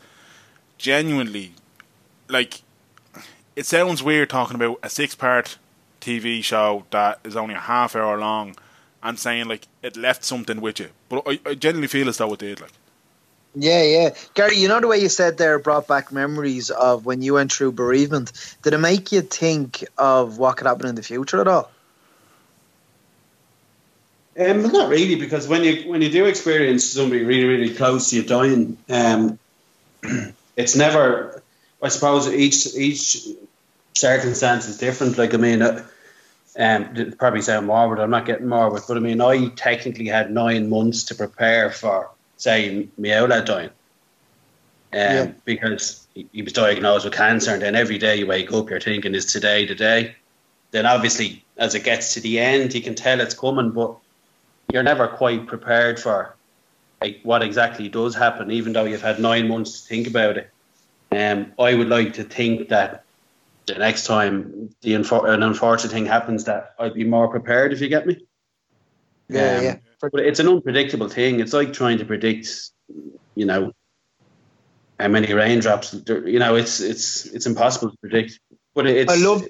[0.78, 1.52] genuinely,
[2.28, 2.62] like,
[3.56, 5.58] it sounds weird talking about a six-part
[6.00, 8.56] TV show that is only a half hour long
[9.02, 12.32] and saying like it left something with you, but I, I genuinely feel as though
[12.32, 12.60] it did.
[12.60, 12.72] Like.
[13.54, 14.14] Yeah, yeah.
[14.34, 17.52] Gary, you know the way you said there brought back memories of when you went
[17.52, 18.32] through bereavement.
[18.62, 21.70] Did it make you think of what could happen in the future at all?
[24.38, 28.16] Um, not really, because when you when you do experience somebody really really close to
[28.16, 29.38] you dying, um,
[30.56, 31.41] it's never.
[31.82, 33.26] I suppose each each
[33.94, 35.18] circumstance is different.
[35.18, 35.84] Like I mean, uh,
[36.58, 37.98] um, probably sound morbid.
[37.98, 42.10] I'm not getting morbid, but I mean, I technically had nine months to prepare for,
[42.36, 43.72] say, my outlet dying, um,
[44.92, 45.32] Yeah.
[45.44, 48.80] because he, he was diagnosed with cancer, and then every day you wake up, you're
[48.80, 50.14] thinking, "Is today the day?"
[50.70, 53.96] Then obviously, as it gets to the end, you can tell it's coming, but
[54.72, 56.34] you're never quite prepared for
[57.00, 60.50] like what exactly does happen, even though you've had nine months to think about it.
[61.12, 63.04] Um, I would like to think that
[63.66, 67.72] the next time the unfor- an unfortunate thing happens, that I'd be more prepared.
[67.72, 68.26] If you get me.
[69.28, 69.76] Yeah, Um, yeah.
[70.00, 71.38] But it's an unpredictable thing.
[71.38, 72.70] It's like trying to predict,
[73.36, 73.72] you know,
[74.98, 75.94] how many raindrops.
[76.08, 78.40] You know, it's it's it's impossible to predict.
[78.74, 79.46] But it's I love-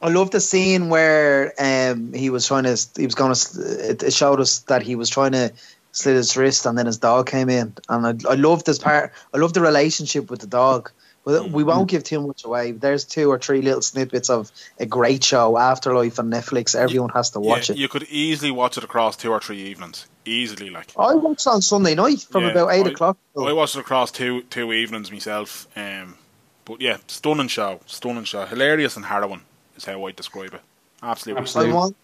[0.00, 2.76] I love the scene where um, he was trying to.
[2.96, 4.06] He was going to.
[4.06, 5.52] It showed us that he was trying to
[5.92, 9.12] slit his wrist, and then his dog came in, and I, I love this part.
[9.32, 10.90] I love the relationship with the dog.
[11.24, 12.72] But we won't give too much away.
[12.72, 14.50] There's two or three little snippets of
[14.80, 16.74] a great show, Afterlife on Netflix.
[16.74, 17.78] Everyone has to watch yeah, it.
[17.78, 20.68] You could easily watch it across two or three evenings, easily.
[20.68, 23.18] Like I watched on Sunday night from Yeah, about eight I- o'clock.
[23.38, 25.68] I watched it across two two evenings myself.
[25.76, 26.16] Um,
[26.64, 29.42] but yeah, stunning show, stunning show, hilarious and harrowing
[29.76, 30.60] is how I describe it.
[31.04, 31.42] Absolutely.
[31.42, 31.72] Absolutely.
[31.72, 31.96] I want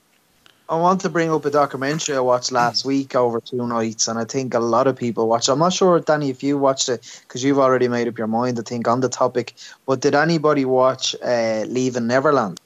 [0.70, 4.18] I want to bring up a documentary I watched last week over two nights, and
[4.18, 5.48] I think a lot of people watched.
[5.48, 8.59] I'm not sure, Danny, if you watched it because you've already made up your mind.
[8.59, 9.54] I think on the topic,
[9.87, 12.61] but did anybody watch uh, Leaving Neverland?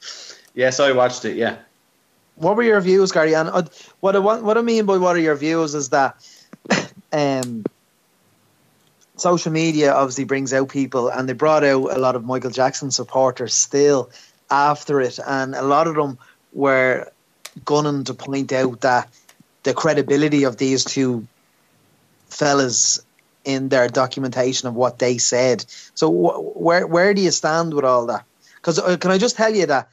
[0.55, 1.37] yes, I watched it.
[1.37, 1.57] Yeah.
[2.37, 3.37] What were your views, Gary?
[3.37, 3.62] And uh,
[4.01, 6.17] what I want, what I mean by what are your views is that
[7.12, 7.65] um,
[9.17, 12.91] social media obviously brings out people, and they brought out a lot of Michael Jackson
[12.91, 14.11] supporters still
[14.51, 16.19] after it, and a lot of them
[16.53, 17.12] were
[17.65, 19.09] gunning to point out that
[19.62, 21.27] the credibility of these two
[22.29, 23.05] fellas
[23.45, 25.65] in their documentation of what they said.
[25.95, 28.25] So wh- where where do you stand with all that?
[28.57, 29.88] Because uh, can I just tell you that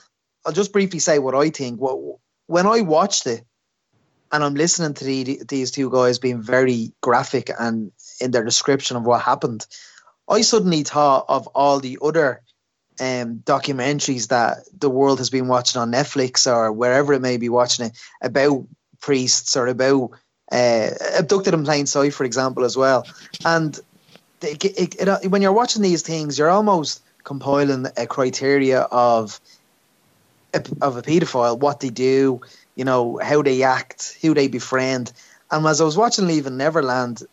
[0.45, 1.79] I'll just briefly say what I think.
[1.79, 2.17] What
[2.47, 3.43] when I watched it,
[4.31, 7.91] and I'm listening to the, these two guys being very graphic and
[8.21, 9.65] in their description of what happened,
[10.29, 12.41] I suddenly thought of all the other
[12.99, 17.49] um, documentaries that the world has been watching on Netflix or wherever it may be
[17.49, 18.65] watching it about
[18.99, 20.11] priests or about
[20.51, 23.07] uh, abducted in plain sight, for example, as well.
[23.45, 23.79] And
[24.41, 29.39] it, it, it, when you're watching these things, you're almost compiling a criteria of
[30.53, 32.41] a, of a paedophile, what they do,
[32.75, 35.11] you know, how they act, who they befriend.
[35.51, 37.23] And as I was watching Leaving Neverland,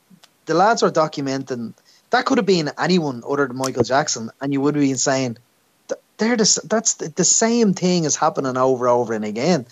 [0.44, 1.74] the lads are documenting
[2.10, 5.34] that could have been anyone other than Michael Jackson, and you would have been saying
[5.34, 5.40] "Th-
[6.18, 9.66] they're the, that's the, the same thing is happening over and over and again.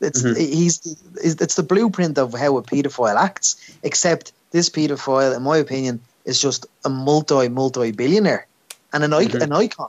[0.00, 0.36] It's Mhm.
[0.36, 3.56] he's it's the blueprint of how a paedophile acts.
[3.82, 8.46] Except this paedophile, in my opinion, is just a multi multi billionaire
[8.92, 9.42] and an, Mhm.
[9.42, 9.88] an icon.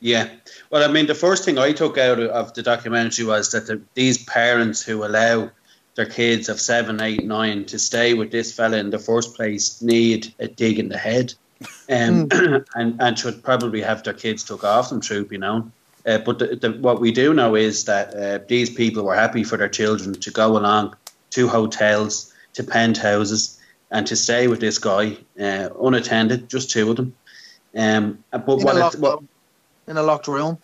[0.00, 0.28] Yeah.
[0.70, 3.80] Well, I mean, the first thing I took out of the documentary was that the,
[3.94, 5.50] these parents who allow
[5.96, 9.82] their kids of seven, eight, nine to stay with this fella in the first place
[9.82, 11.34] need a dig in the head,
[11.90, 12.28] um,
[12.74, 15.00] and and should probably have their kids took off them.
[15.00, 15.70] Troop, you know.
[16.06, 19.44] Uh, but the, the, what we do know is that uh, these people were happy
[19.44, 20.96] for their children to go along
[21.30, 23.58] to hotels, to penthouses,
[23.90, 27.14] and to stay with this guy uh, unattended, just two of them.
[27.76, 29.20] Um, but In what, a, it, locked, what
[29.86, 30.58] in a locked room.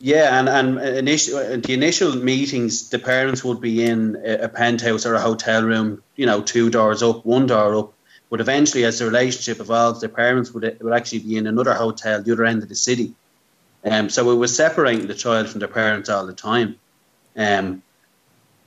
[0.00, 5.06] yeah, and and initial the initial meetings, the parents would be in a, a penthouse
[5.06, 7.93] or a hotel room, you know, two doors up, one door up.
[8.34, 12.20] But eventually, as the relationship evolves, the parents would would actually be in another hotel,
[12.20, 13.14] the other end of the city.
[13.84, 16.74] Um, so it was separating the child from their parents all the time.
[17.36, 17.84] Um,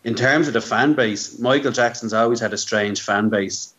[0.05, 3.73] in terms of the fan base, Michael Jackson's always had a strange fan base.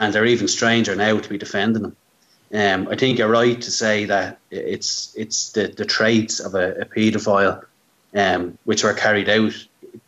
[0.00, 1.96] and they're even stranger now to be defending him.
[2.54, 6.72] Um, I think you're right to say that it's it's the, the traits of a,
[6.72, 7.66] a paedophile
[8.14, 9.52] um, which were carried out.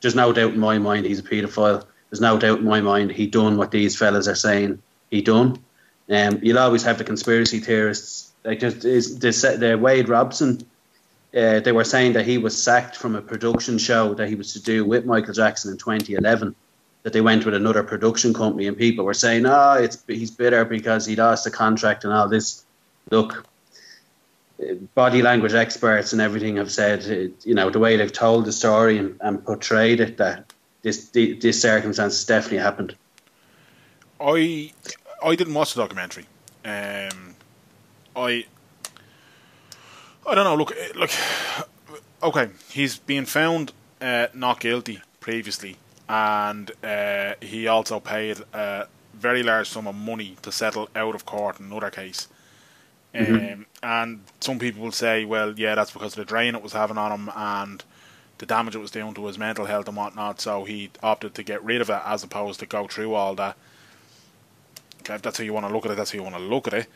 [0.01, 1.85] There's no doubt in my mind he's a paedophile.
[2.09, 5.59] There's no doubt in my mind he done what these fellas are saying he done.
[6.11, 10.67] Um, you'll always have the conspiracy theorists like is the, the Wade Robson.
[11.35, 14.53] Uh, they were saying that he was sacked from a production show that he was
[14.53, 16.55] to do with Michael Jackson in 2011.
[17.03, 20.65] That they went with another production company, and people were saying, "Oh, it's he's bitter
[20.65, 22.65] because he lost the contract and all this."
[23.11, 23.47] Look,
[24.95, 28.97] body language experts and everything have said, you know, the way they've told the story
[28.97, 32.97] and, and portrayed it, that this this circumstance definitely happened.
[34.21, 34.73] I
[35.23, 36.27] I didn't watch the documentary.
[36.65, 37.35] Um,
[38.17, 38.47] I
[40.27, 40.55] I don't know.
[40.57, 41.11] Look, eh, look.
[42.23, 45.77] Okay, he's been found uh, not guilty previously,
[46.09, 51.27] and uh, he also paid a very large sum of money to settle out of
[51.27, 52.29] court in another case.
[53.15, 53.53] Mm-hmm.
[53.53, 56.73] Um, and some people will say, well, yeah, that's because of the drain it was
[56.73, 57.85] having on him and
[58.39, 60.41] the damage it was doing to his mental health and whatnot.
[60.41, 63.57] So he opted to get rid of it as opposed to go through all that.
[65.09, 66.67] If that's how you want to look at it, that's how you want to look
[66.67, 66.87] at it.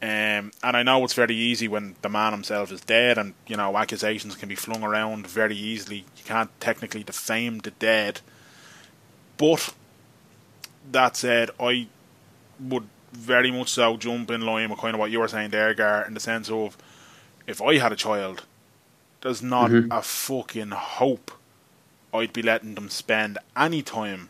[0.00, 3.56] Um, and I know it's very easy when the man himself is dead, and you
[3.56, 5.98] know accusations can be flung around very easily.
[6.16, 8.20] You can't technically defame the dead.
[9.36, 9.74] But
[10.92, 11.88] that said, I
[12.60, 15.74] would very much so jump in line with kind of what you were saying there,
[15.74, 16.76] Gar, in the sense of
[17.46, 18.44] if I had a child,
[19.22, 19.90] there's not mm-hmm.
[19.90, 21.32] a fucking hope
[22.12, 24.28] I'd be letting them spend any time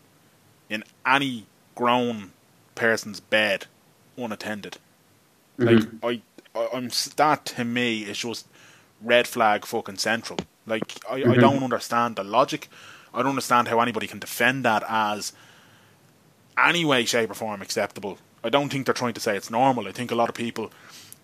[0.69, 2.31] in any grown
[2.79, 3.65] person's bed
[4.17, 4.77] unattended.
[5.57, 6.05] Mm-hmm.
[6.05, 6.23] Like
[6.55, 8.47] I, I, I'm that to me is just
[9.01, 10.39] red flag fucking central.
[10.65, 11.31] Like I, mm-hmm.
[11.31, 12.69] I don't understand the logic.
[13.13, 15.33] I don't understand how anybody can defend that as
[16.57, 19.87] any way, shape, or form acceptable I don't think they're trying to say it's normal.
[19.87, 20.71] I think a lot of people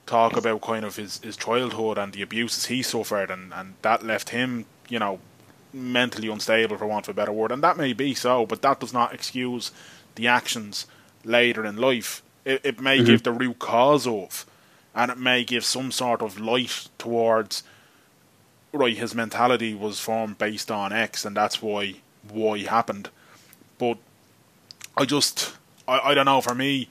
[0.05, 4.03] talk about kind of his, his childhood and the abuses he suffered, and, and that
[4.03, 5.19] left him, you know,
[5.73, 7.51] mentally unstable, for want of a better word.
[7.51, 9.71] And that may be so, but that does not excuse
[10.15, 10.87] the actions
[11.25, 12.21] later in life.
[12.45, 13.05] It, it may mm-hmm.
[13.05, 14.45] give the root cause of,
[14.93, 17.63] and it may give some sort of light towards,
[18.71, 21.95] right, his mentality was formed based on X, and that's why
[22.29, 23.09] why happened.
[23.77, 23.97] But
[24.97, 25.53] I just,
[25.87, 26.87] I, I don't know, for me,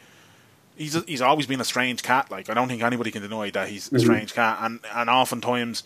[0.76, 2.30] he's a, he's always been a strange cat.
[2.30, 3.96] Like I don't think anybody can deny that he's mm-hmm.
[3.96, 5.84] a strange cat, and and oftentimes,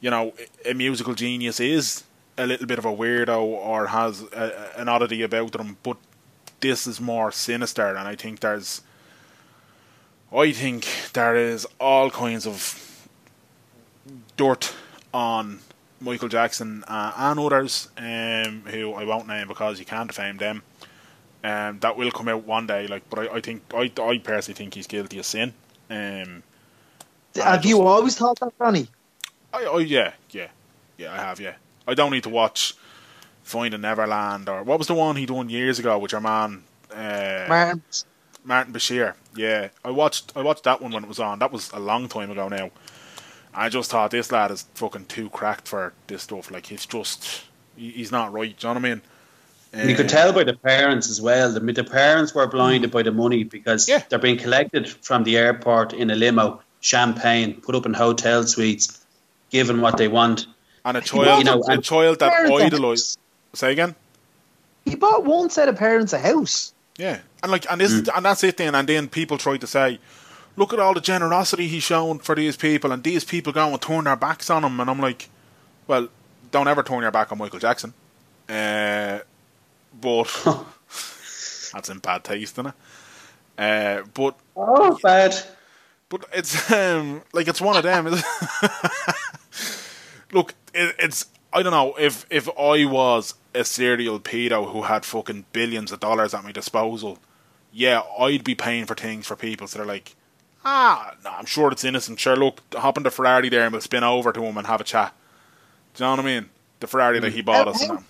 [0.00, 2.04] you know, a musical genius is
[2.38, 5.76] a little bit of a weirdo or has a, an oddity about them.
[5.82, 5.96] But
[6.60, 8.82] this is more sinister, and I think there's,
[10.32, 13.08] I think there is all kinds of
[14.36, 14.74] dirt
[15.12, 15.60] on
[16.00, 20.62] Michael Jackson uh, and others, um, who I won't name because you can't defame them
[21.42, 22.86] um, that will come out one day.
[22.86, 25.54] Like, but I, I think I, I personally think he's guilty of sin.
[25.88, 26.42] Um,
[27.36, 28.88] have just, you always thought that, Ronnie?
[29.52, 30.48] I, I, yeah, yeah,
[30.98, 31.12] yeah.
[31.12, 31.54] I have, yeah.
[31.86, 32.74] I don't need to watch
[33.50, 36.62] Finding Neverland or what was the one he done years ago with your man
[36.94, 37.82] uh, Martin
[38.44, 39.14] Martin Bashir.
[39.34, 41.38] Yeah, I watched I watched that one when it was on.
[41.38, 42.70] That was a long time ago now.
[43.52, 46.50] I just thought this lad is fucking too cracked for this stuff.
[46.50, 47.44] Like he's just
[47.76, 48.56] he's not right.
[48.56, 49.02] Do you know what I mean?
[49.88, 51.52] you could tell by the parents as well.
[51.52, 54.02] The, the parents were blinded by the money because yeah.
[54.08, 59.04] they're being collected from the airport in a limo, champagne, put up in hotel suites,
[59.50, 60.46] given what they want.
[60.84, 63.18] And a child, you know, a child that idolized.
[63.52, 63.94] Say again.
[64.84, 66.72] He bought one set of parents a house.
[66.96, 68.08] Yeah, and like, and this, mm.
[68.14, 68.56] and that's it.
[68.56, 69.98] Then, and then people try to say,
[70.56, 73.80] "Look at all the generosity he's shown for these people," and these people go and
[73.80, 74.80] turn their backs on him.
[74.80, 75.28] And I'm like,
[75.86, 76.08] "Well,
[76.50, 77.94] don't ever turn your back on Michael Jackson."
[78.48, 79.20] Uh,
[79.98, 80.44] but
[81.72, 82.74] that's in bad taste, isn't it?
[83.56, 85.34] Uh, but oh, bad.
[86.08, 88.04] But it's um, like it's one of them.
[90.32, 95.04] Look, it, it's I don't know if if I was a serial pedo who had
[95.04, 97.18] fucking billions of dollars at my disposal,
[97.72, 99.66] yeah, I'd be paying for things for people.
[99.66, 100.14] So they're like,
[100.64, 102.20] ah, no, I'm sure it's innocent.
[102.20, 104.80] Sure, look, hop in the Ferrari there and we'll spin over to him and have
[104.80, 105.14] a chat.
[105.94, 106.50] Do you know what I mean?
[106.78, 107.84] The Ferrari that he bought us.
[107.84, 108.02] How,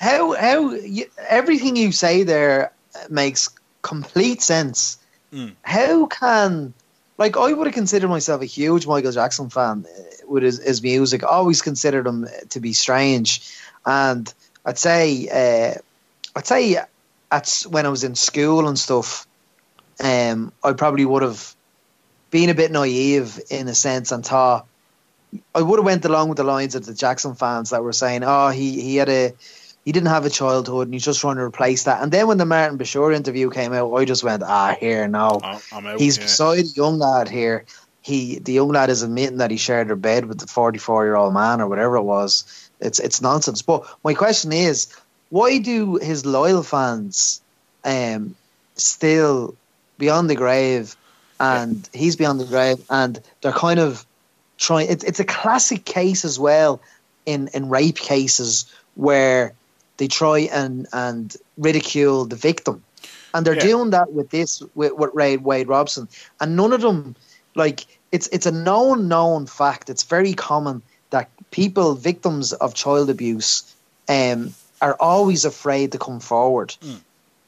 [0.00, 2.72] how how you, everything you say there
[3.08, 3.48] makes
[3.82, 4.98] complete sense.
[5.32, 5.52] Mm.
[5.62, 6.74] How can
[7.22, 10.82] like I would have considered myself a huge Michael Jackson fan uh, with his, his
[10.82, 11.22] music.
[11.22, 13.48] Always considered him to be strange,
[13.86, 14.32] and
[14.64, 15.78] I'd say uh,
[16.34, 16.78] I'd say
[17.30, 19.28] at when I was in school and stuff,
[20.02, 21.54] um, I probably would have
[22.32, 24.66] been a bit naive in a sense and thought
[25.54, 28.24] I would have went along with the lines of the Jackson fans that were saying,
[28.24, 29.34] "Oh, he he had a
[29.84, 32.02] he didn't have a childhood and he's just trying to replace that.
[32.02, 35.40] And then when the Martin Bashir interview came out, I just went, ah, here, no.
[35.42, 36.24] Out, he's yeah.
[36.24, 37.64] beside a young lad here.
[38.00, 41.16] He, the young lad is admitting that he shared a bed with the 44 year
[41.16, 42.70] old man or whatever it was.
[42.80, 43.62] It's, it's nonsense.
[43.62, 44.94] But my question is,
[45.30, 47.40] why do his loyal fans
[47.84, 48.36] um,
[48.76, 49.54] still
[49.98, 50.96] beyond the grave
[51.40, 54.06] and he's beyond the grave and they're kind of
[54.58, 56.80] trying it's it's a classic case as well
[57.26, 59.52] in in rape cases where
[60.02, 62.82] they try and and ridicule the victim.
[63.34, 63.68] And they're Yeah.
[63.70, 66.08] doing that with this with, with Ray Wade Robson.
[66.40, 67.14] And none of them
[67.54, 69.90] like it's it's a known known fact.
[69.90, 73.62] It's very common that people victims of child abuse
[74.08, 76.74] um are always afraid to come forward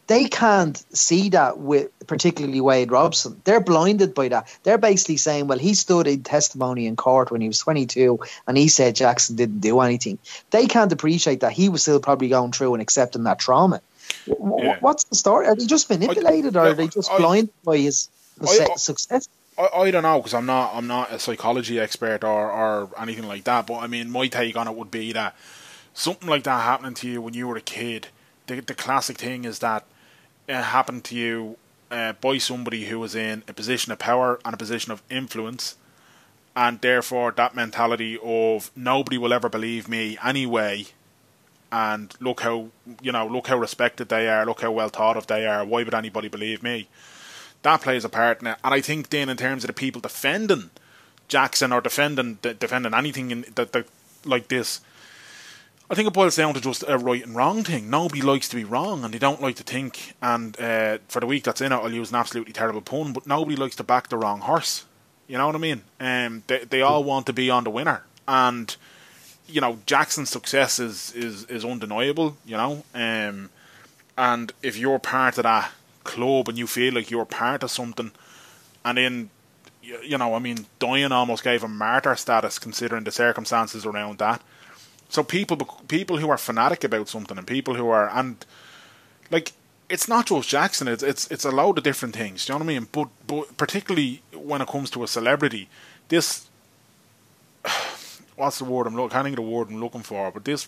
[0.06, 3.40] they can't see that with particularly Wade Robson.
[3.44, 4.54] They're blinded by that.
[4.62, 8.56] They're basically saying, well, he stood in testimony in court when he was 22 and
[8.56, 10.18] he said Jackson didn't do anything.
[10.50, 13.80] They can't appreciate that he was still probably going through and accepting that trauma.
[14.26, 14.76] Yeah.
[14.80, 15.46] What's the story?
[15.46, 18.08] Are they just manipulated or are they just I- blinded by his,
[18.40, 19.28] I- I- success?
[19.56, 23.28] I, I don't know because I'm not I'm not a psychology expert or, or anything
[23.28, 23.68] like that.
[23.68, 25.36] But I mean, my take on it would be that
[25.94, 28.08] something like that happening to you when you were a kid.
[28.48, 29.84] The the classic thing is that
[30.48, 31.56] it happened to you
[31.90, 35.76] uh, by somebody who was in a position of power and a position of influence,
[36.56, 40.86] and therefore that mentality of nobody will ever believe me anyway.
[41.72, 42.68] And look how
[43.02, 44.46] you know, look how respected they are.
[44.46, 45.64] Look how well thought of they are.
[45.64, 46.88] Why would anybody believe me?
[47.64, 48.46] that plays a part it.
[48.46, 50.70] And I think then in terms of the people defending
[51.26, 53.86] Jackson or defending de- defending anything in that
[54.24, 54.80] like this,
[55.90, 57.90] I think it boils down to just a right and wrong thing.
[57.90, 60.14] Nobody likes to be wrong, and they don't like to think.
[60.22, 63.26] And uh, for the week that's in it, I'll use an absolutely terrible pun, but
[63.26, 64.86] nobody likes to back the wrong horse.
[65.28, 65.82] You know what I mean?
[66.00, 68.74] Um, they they all want to be on the winner, and
[69.46, 72.36] you know Jackson's success is is is undeniable.
[72.46, 73.50] You know, um,
[74.16, 75.72] and if you're part of that
[76.04, 78.10] club and you feel like you're part of something,
[78.84, 79.30] and then
[79.82, 84.18] you, you know, I mean, Diane almost gave him martyr status considering the circumstances around
[84.18, 84.42] that.
[85.14, 85.56] So people
[85.86, 88.44] people who are fanatic about something and people who are and
[89.30, 89.52] like
[89.88, 90.88] it's not just Jackson.
[90.88, 92.44] It's it's it's a load of different things.
[92.44, 92.88] Do you know what I mean?
[92.90, 95.68] But but particularly when it comes to a celebrity,
[96.08, 96.48] this
[98.34, 99.12] what's the word I'm looking?
[99.12, 100.32] I can't think the word I'm looking for.
[100.32, 100.66] But this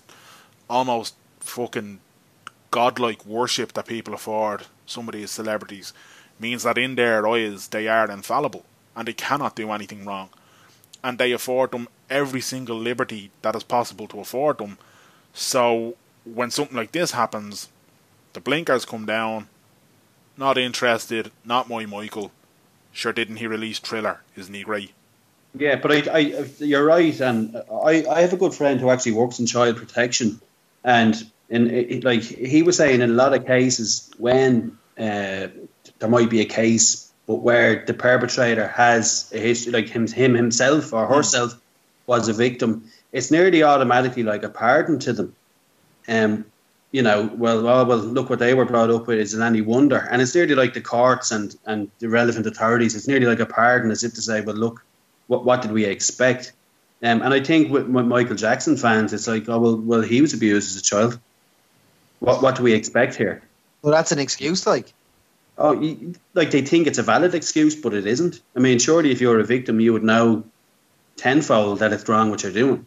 [0.71, 1.99] almost fucking
[2.71, 5.93] godlike worship that people afford some of these celebrities
[6.39, 10.29] means that in their eyes they are infallible and they cannot do anything wrong.
[11.03, 14.79] And they afford them every single liberty that is possible to afford them.
[15.33, 17.69] So when something like this happens,
[18.33, 19.49] the blinkers come down.
[20.37, 21.31] Not interested.
[21.45, 22.33] Not my Michael.
[22.93, 24.21] Sure, didn't he release Thriller?
[24.37, 24.93] Isn't he great?
[25.55, 29.13] Yeah, but I, I, you're right, and I, I have a good friend who actually
[29.13, 30.41] works in child protection,
[30.85, 31.15] and
[31.49, 35.49] in it, like he was saying, in a lot of cases, when uh,
[35.99, 40.35] there might be a case, but where the perpetrator has a history, like him, him
[40.35, 41.59] himself or herself
[42.07, 45.35] was a victim, it's nearly automatically like a pardon to them.
[46.09, 46.45] Um,
[46.93, 49.19] you know, well, oh, well, look what they were brought up with.
[49.19, 50.09] Is it any wonder?
[50.11, 52.95] And it's nearly like the courts and and the relevant authorities.
[52.95, 54.85] It's nearly like a pardon, as if to say, well, look,
[55.27, 56.53] what what did we expect?
[57.03, 60.21] Um, and I think with, with Michael Jackson fans, it's like, oh well, well, he
[60.21, 61.19] was abused as a child.
[62.21, 63.43] What what do we expect here?
[63.83, 64.93] Well, that's an excuse, like.
[65.59, 65.73] Oh,
[66.35, 68.41] like they think it's a valid excuse, but it isn't.
[68.55, 70.45] I mean, surely if you're a victim, you would know
[71.17, 72.87] tenfold that it's wrong what you're doing.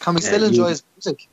[0.00, 1.28] Can we still you- enjoy his music?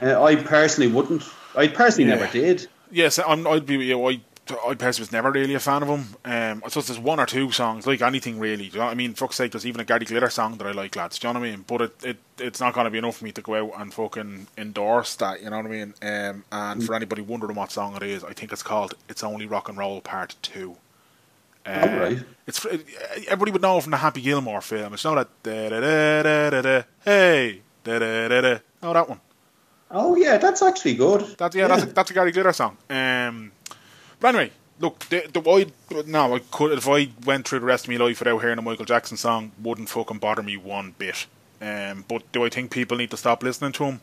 [0.00, 1.22] Uh, I personally wouldn't.
[1.54, 2.16] I personally Yeah.
[2.16, 2.66] never did.
[2.90, 3.74] Yes, I'm, I'd be.
[3.76, 4.20] You know, I,
[4.66, 6.06] I personally was never really a fan of him.
[6.24, 8.68] Um, I suppose there's one or two songs, like anything really.
[8.68, 9.14] Do you know what I mean?
[9.14, 11.18] Fuck's sake, there's even a Gary Glitter song that I like, lads.
[11.18, 11.64] Do you know what I mean?
[11.66, 13.92] But it, it it's not going to be enough for me to go out and
[13.94, 15.42] fucking endorse that.
[15.42, 15.94] You know what I mean?
[16.02, 19.46] Um, and for anybody wondering what song it is, I think it's called "It's Only
[19.46, 20.76] Rock and Roll Part 2.
[21.64, 22.18] Uh, Alright.
[22.46, 24.94] It's everybody would know from the Happy Gilmore film.
[24.94, 28.58] It's not that da da da da da da hey da da da da.
[28.82, 29.20] Oh, that one.
[29.90, 31.36] Oh yeah, that's actually good.
[31.38, 32.76] That's yeah, that's a, that's a Gary Glitter song.
[32.90, 33.52] Um,
[34.18, 34.50] but anyway,
[34.80, 37.96] look, the the I no, I could if I went through the rest of my
[37.96, 41.26] life without hearing a Michael Jackson song, wouldn't fucking bother me one bit.
[41.60, 44.00] Um, but do I think people need to stop listening to him?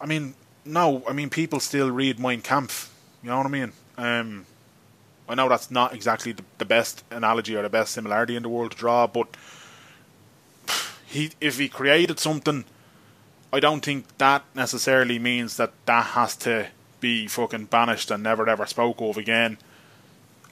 [0.00, 0.34] I mean,
[0.64, 1.02] no.
[1.08, 2.94] I mean, people still read Mein Kampf.
[3.22, 3.72] You know what I mean?
[3.96, 4.46] Um,
[5.28, 8.48] I know that's not exactly the, the best analogy or the best similarity in the
[8.48, 9.28] world to draw, but
[11.06, 12.64] he if he created something
[13.52, 16.68] I don't think that necessarily means that that has to
[17.00, 19.58] be fucking banished and never ever spoke of again.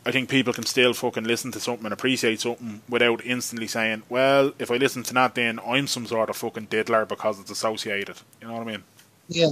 [0.07, 4.05] I think people can still fucking listen to something and appreciate something without instantly saying,
[4.09, 7.51] well, if I listen to that, then I'm some sort of fucking diddler because it's
[7.51, 8.17] associated.
[8.41, 8.85] You know what I mean?
[9.29, 9.51] Yeah.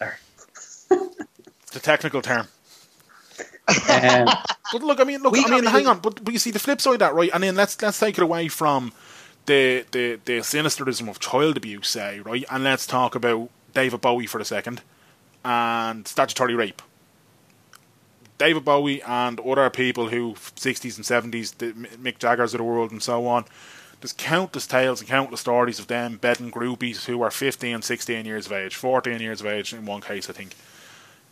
[0.90, 2.46] it's a technical term.
[3.90, 4.28] Um,
[4.72, 6.50] But look, I mean, look, We I mean, got- hang on, but, but you see
[6.50, 7.30] the flip side of that, right?
[7.32, 8.92] And then let's let's take it away from
[9.46, 12.44] the the the sinisterism of child abuse, say, right?
[12.50, 14.82] And let's talk about David Bowie for a second
[15.44, 16.82] and statutory rape.
[18.38, 22.64] David Bowie and other people who 60s and 70s, the M- Mick Jaggers of the
[22.64, 23.44] world and so on.
[24.00, 28.46] There's countless tales and countless stories of them bedding groupies who are 15, 16 years
[28.46, 30.54] of age, 14 years of age in one case, I think.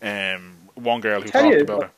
[0.02, 1.90] Um, one girl who Tell talked you, about it.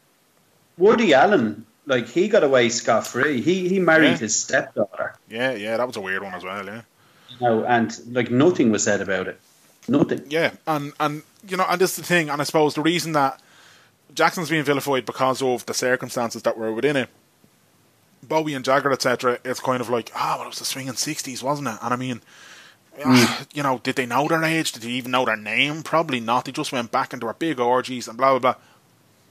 [0.79, 3.41] Woody Allen, like he got away scot free.
[3.41, 4.17] He he married Yeah.
[4.19, 6.83] his stepdaughter, Yeah, yeah, that was a weird one as well, yeah.
[7.29, 9.41] you know, and like nothing was said about it.
[9.89, 10.23] Nothing.
[10.29, 13.13] Yeah, and and you know, and this is the thing, and I suppose the reason
[13.13, 13.41] that
[14.15, 17.09] Jackson's being vilified because of the circumstances that were within it.
[18.23, 19.39] Bowie and Jagger, etc.
[19.45, 21.77] It's kind of like, ah, well, it was the swinging sixties, wasn't it?
[21.81, 22.21] And I mean,
[23.05, 24.73] ah, you know, did they know their age?
[24.73, 25.83] Did they even know their name?
[25.83, 26.45] Probably not.
[26.45, 28.63] They just went back into their big orgies and blah blah blah.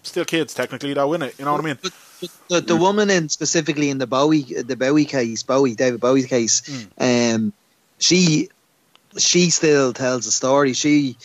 [0.08, 1.38] Still kids, technically, though, innit?
[1.38, 1.78] You know what I mean?
[1.82, 1.91] But,
[2.22, 6.26] but the, the woman in specifically in the Bowie the Bowie case, Bowie David Bowie's
[6.26, 7.53] case, um,
[7.99, 8.49] she
[9.18, 10.74] she still tells a story.
[10.74, 11.18] She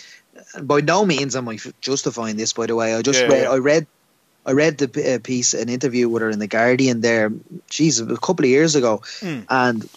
[0.60, 2.52] by no means am I justifying this.
[2.52, 3.50] By the way, I just Yeah, read yeah.
[3.50, 3.86] I read
[4.44, 7.32] I read the uh, piece an interview with her in the Guardian there.
[7.70, 9.46] She's a couple of years ago, Mm.
[9.48, 9.88] and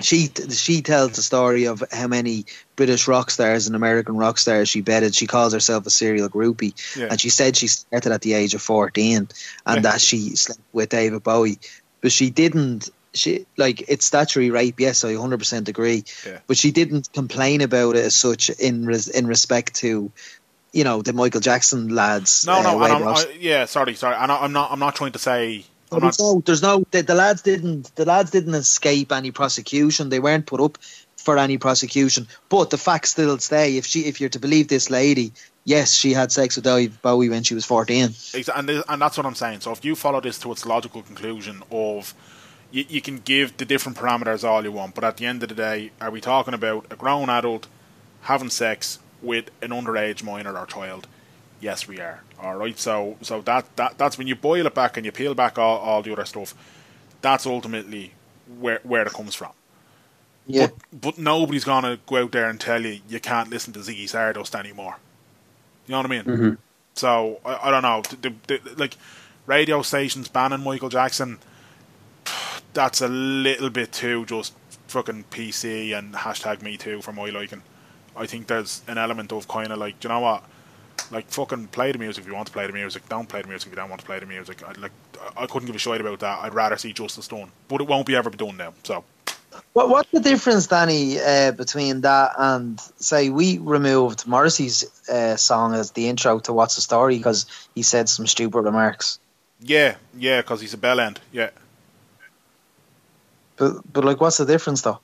[0.00, 2.44] she she tells the story of how many
[2.76, 5.14] British rock stars and American rock stars she bedded.
[5.14, 7.08] She calls herself a serial groupie, Yeah.
[7.10, 9.28] and she said she started at the age of fourteen,
[9.64, 9.80] and Yeah.
[9.92, 11.58] that she slept with David Bowie,
[12.00, 12.90] but she didn't.
[13.14, 14.78] She like it's statutory rape.
[14.78, 16.04] Yes, I hundred percent agree.
[16.26, 16.40] Yeah.
[16.46, 20.12] But she didn't complain about it as such in res, in respect to,
[20.72, 22.44] you know, the Michael Jackson lads.
[22.46, 24.16] No, no, uh, I, yeah, sorry, sorry.
[24.16, 25.64] I, I'm not, I'm not trying to say.
[25.92, 29.30] I'm not, there's no, there's no the, the lads didn't the lads didn't escape any
[29.30, 30.08] prosecution.
[30.08, 30.78] They weren't put up
[31.16, 32.28] for any prosecution.
[32.48, 33.76] But the facts still stay.
[33.76, 35.32] If she, if you're to believe this lady,
[35.64, 38.10] yes, she had sex with Dave Bowie when she was fourteen.
[38.54, 39.60] And and that's what I'm saying.
[39.60, 42.14] So if you follow this to its logical conclusion of
[42.70, 45.48] you, you can give the different parameters all you want, but at the end of
[45.48, 47.68] the day, are we talking about a grown adult
[48.22, 51.06] having sex with an underage minor or child?
[51.60, 52.22] Yes, we are.
[52.40, 52.78] All right.
[52.78, 55.78] So so that, that that's when you boil it back and you peel back all,
[55.78, 56.54] all the other stuff.
[57.22, 58.12] That's ultimately
[58.60, 59.52] where where it comes from.
[60.46, 63.80] Yeah, But, but nobody's gonna go out there and tell you you can't listen to
[63.80, 64.96] Ziggy Stardust anymore.
[65.86, 66.24] You know what I mean?
[66.24, 66.54] Mm-hmm.
[66.94, 68.02] So I, I don't know.
[68.02, 68.96] The, the, the, like
[69.46, 71.38] radio stations banning Michael Jackson.
[72.74, 74.54] That's a little bit too just
[74.88, 77.62] fucking PC and hashtag Me Too for my liking.
[78.16, 80.44] I think there's an element of kind of like, you know what?
[81.10, 83.08] Like fucking play the music if you want to play the music.
[83.08, 84.62] Don't play the music if you don't want to play the music.
[84.62, 84.92] I like
[85.36, 86.40] I couldn't give a shit about that.
[86.44, 88.74] I'd rather see justice done, but it won't be ever be done now.
[88.82, 89.04] So
[89.72, 95.74] What what's the difference, Danny, uh, between that and say we removed Morrissey's uh, song
[95.74, 99.18] as the intro to What's the Story because he said some stupid remarks.
[99.60, 101.20] yeah, yeah, because he's a bell end.
[101.32, 101.50] Yeah.
[103.56, 105.00] But but like, what's the difference though?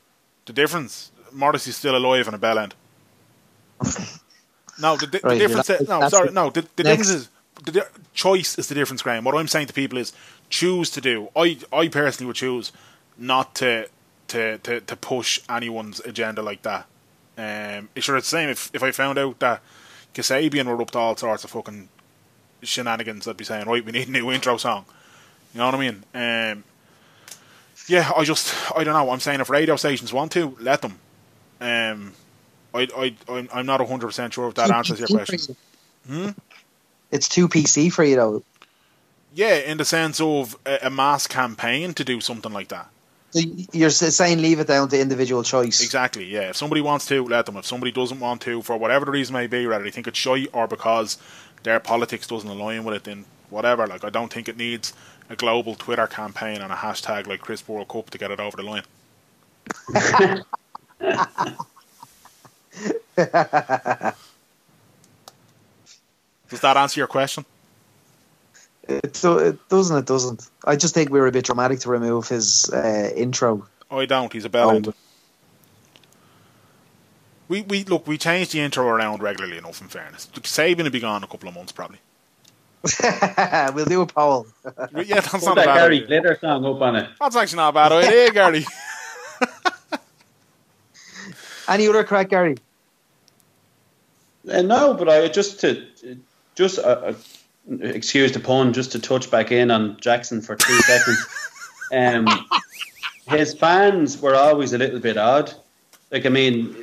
[0.47, 2.74] The difference, Morrissey's still alive and a bell end.
[4.80, 5.68] no, the, the, Right, the difference.
[5.68, 6.50] yeah, is, no, sorry, no.
[6.50, 7.28] The, the difference is
[7.64, 9.24] the choice is the difference, Graham.
[9.24, 10.12] What I'm saying to people is
[10.48, 11.28] choose to do.
[11.36, 12.72] I, I personally would choose
[13.18, 13.88] not to,
[14.28, 16.86] to, to, to push anyone's agenda like that.
[17.38, 19.62] Um, it's sure it's the same if if I found out that
[20.14, 21.88] Kasabian were up to all sorts of fucking
[22.62, 24.84] shenanigans, I'd be saying, right, we need a new intro song.
[25.54, 26.04] You know what I mean?
[26.14, 26.64] Um,
[27.88, 29.10] yeah, I just I don't know.
[29.10, 30.98] I'm saying if radio stations want to, let them.
[31.60, 32.12] Um,
[32.74, 35.56] I I I'm, I'm not hundred percent sure if that answers your question.
[36.06, 36.30] Hmm?
[37.10, 38.42] It's too PC for you though.
[39.34, 42.88] Yeah, in the sense of a, a mass campaign to do something like that.
[43.30, 43.40] So
[43.72, 45.82] You're saying leave it down to individual choice.
[45.82, 46.26] Exactly.
[46.26, 46.50] Yeah.
[46.50, 47.56] If somebody wants to, let them.
[47.56, 50.18] If somebody doesn't want to, for whatever the reason may be, whether they think it's
[50.18, 51.16] shy or because
[51.62, 53.86] their politics doesn't align with it, then whatever.
[53.86, 54.92] Like I don't think it needs
[55.30, 58.56] a global Twitter campaign and a hashtag like Crisp World Cup to get it over
[58.56, 58.82] the line.
[63.16, 63.26] Does
[66.60, 67.44] that answer your question?
[68.88, 69.96] It, do- it doesn't.
[69.98, 70.48] It doesn't.
[70.64, 73.66] I just think we were a bit dramatic to remove his uh, intro.
[73.90, 74.32] I don't.
[74.32, 74.74] He's a bell Oh.
[74.76, 74.92] end.
[77.48, 78.06] We we look.
[78.06, 79.80] We change the intro around regularly enough.
[79.80, 81.98] In fairness, Sabian will be gone in a couple of months probably.
[83.74, 84.46] we'll do a poll.
[84.64, 86.06] Yeah, that's Put not a that bad Gary idea.
[86.08, 87.08] Glitter song up on it.
[87.20, 88.66] That's actually not a bad idea, Gary.
[91.68, 92.56] Any other crack, Gary?
[94.50, 95.86] Uh, no, but I just to
[96.54, 97.14] just uh, uh,
[97.80, 101.26] excuse the pun, just to touch back in on Jackson for two seconds.
[101.92, 102.46] Um,
[103.28, 105.52] his fans were always a little bit odd.
[106.10, 106.74] Like I mean,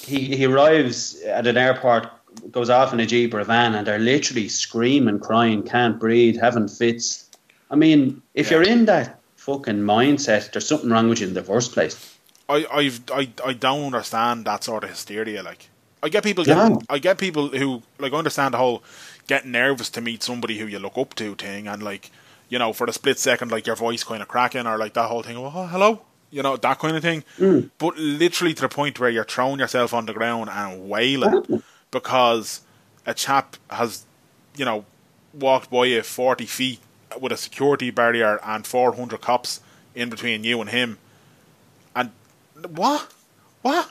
[0.00, 2.08] he he arrives at an airport,
[2.50, 6.40] goes off in a jeep or a van, and they're literally screaming, crying, can't breathe,
[6.40, 7.28] having fits.
[7.70, 8.58] I mean, if Yeah.
[8.58, 12.11] you're in that fucking mindset, there's something wrong with you in the first place.
[12.48, 15.42] I I've, I I don't understand that sort of hysteria.
[15.42, 15.68] Like,
[16.02, 16.44] I get people.
[16.44, 16.54] No.
[16.54, 18.82] Getting, I get people who like understand the whole
[19.26, 22.10] getting nervous to meet somebody who you look up to thing, and like
[22.48, 25.08] you know, for the split second, like your voice kind of cracking, or like that
[25.08, 25.36] whole thing.
[25.36, 26.02] Oh, hello.
[26.30, 27.70] You know that kind of thing, mm.
[27.78, 32.62] but literally to the point where you're throwing yourself on the ground and wailing because
[33.04, 34.06] a chap has,
[34.56, 34.86] you know,
[35.34, 36.80] walked by you forty feet
[37.20, 39.60] with a security barrier and four hundred cops
[39.94, 40.98] in between you and him,
[42.66, 43.12] what?
[43.62, 43.90] What?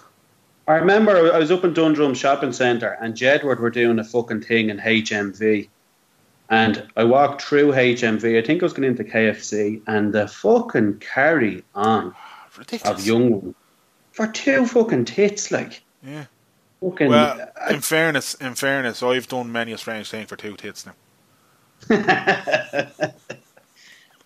[0.68, 4.42] I remember I was up in Dundrum Shopping Centre and Jedward were doing a fucking
[4.42, 5.70] thing in HMV.
[6.50, 11.00] And I walked through HMV, I think I was going into KFC, and the fucking
[11.00, 12.14] carry on
[12.58, 13.00] Ridiculous.
[13.00, 13.56] of young ones
[14.12, 15.82] for two fucking tits, like.
[16.04, 16.26] Yeah.
[16.82, 17.10] Fucking.
[17.10, 20.86] Well, uh, in fairness, in fairness, I've done many a strange thing for two tits
[20.86, 20.94] now.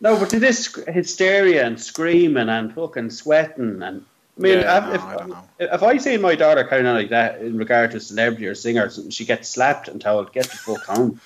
[0.02, 4.06] no, but to this hysteria and screaming and fucking sweating and.
[4.38, 7.10] I mean, Yeah, if, no, I don't if I see my daughter carrying on like
[7.10, 10.34] that in regard to a celebrity or singer, or something, she gets slapped and told,
[10.34, 11.22] "Get the fuck home."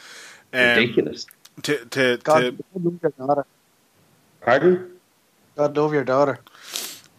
[0.53, 1.25] Um, Ridiculous.
[1.63, 3.45] to to, God, to love your daughter.
[4.41, 4.91] Pardon?
[5.55, 6.39] God love your daughter.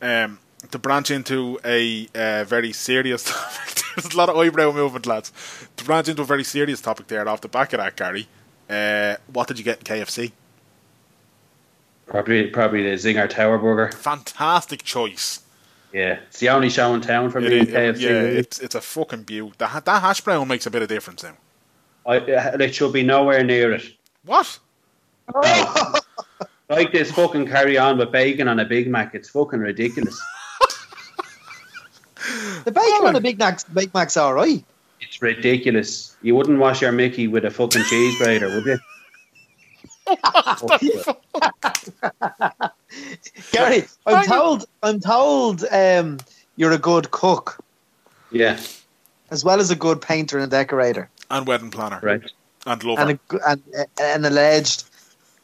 [0.00, 0.38] um
[0.70, 3.82] to branch into a uh, very serious topic.
[3.96, 5.32] There's a lot of eyebrow movement, lads.
[5.76, 8.28] To branch into a very serious topic there off the back of that, Gary.
[8.68, 10.32] Uh, what did you get in KFC?
[12.06, 13.90] Probably, probably the Zinger Tower Burger.
[13.92, 15.40] Fantastic choice.
[15.92, 17.58] Yeah, it's the only show in town for It me.
[17.60, 18.00] in KFC.
[18.00, 19.58] yeah, it's it's a fucking beaut.
[19.58, 21.36] That that hash brown makes a bit of difference now.
[22.06, 23.84] I, uh, it should be nowhere near it.
[24.24, 24.58] What?
[25.34, 25.98] Oh!
[26.68, 29.14] Like this fucking carry on with bacon on a Big Mac.
[29.14, 30.20] It's fucking ridiculous.
[32.64, 34.62] The bacon on the Big Mac's, Big Mac's all right.
[35.00, 36.14] It's ridiculous.
[36.22, 38.78] You wouldn't wash your Mickey with a fucking cheese grater, would you?
[43.52, 46.18] Gary, I'm told, I'm told, um,
[46.56, 47.58] you're a good cook
[48.30, 48.60] yeah,
[49.30, 52.00] as well as a good painter and decorator, And wedding planner.
[52.02, 52.22] right.
[52.66, 53.00] And lover.
[53.00, 54.84] and, a, go- and uh, an alleged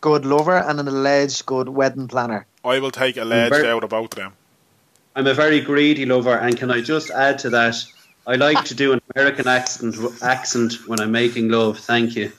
[0.00, 2.46] good lover and an alleged good wedding planner.
[2.64, 4.32] I will take alleged Very- out of both them.
[5.14, 7.76] I'm a very greedy lover, and can I just add to that?
[8.26, 11.78] I like to do an American accent accent when I'm making love.
[11.78, 12.32] Thank you.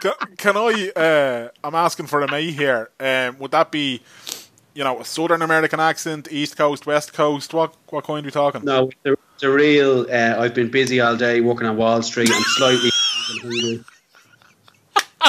[0.00, 0.90] Can, can I?
[0.94, 2.90] Uh, I'm asking for a me here.
[3.00, 4.02] Um, would that be,
[4.74, 7.54] you know, a Southern American accent, East Coast, West Coast?
[7.54, 8.64] What what kind are we talking?
[8.64, 10.06] No, it's a, it's a real.
[10.10, 12.30] Uh, I've been busy all day working on Wall Street.
[12.32, 13.84] I'm slightly hungry,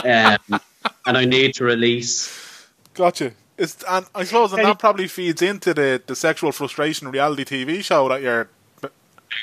[0.52, 0.62] um,
[1.06, 2.68] and I need to release.
[2.94, 3.34] Gotcha.
[3.58, 7.82] It's, and I suppose and that probably feeds into the, the sexual frustration reality TV
[7.84, 8.50] show that you're.
[8.82, 8.92] There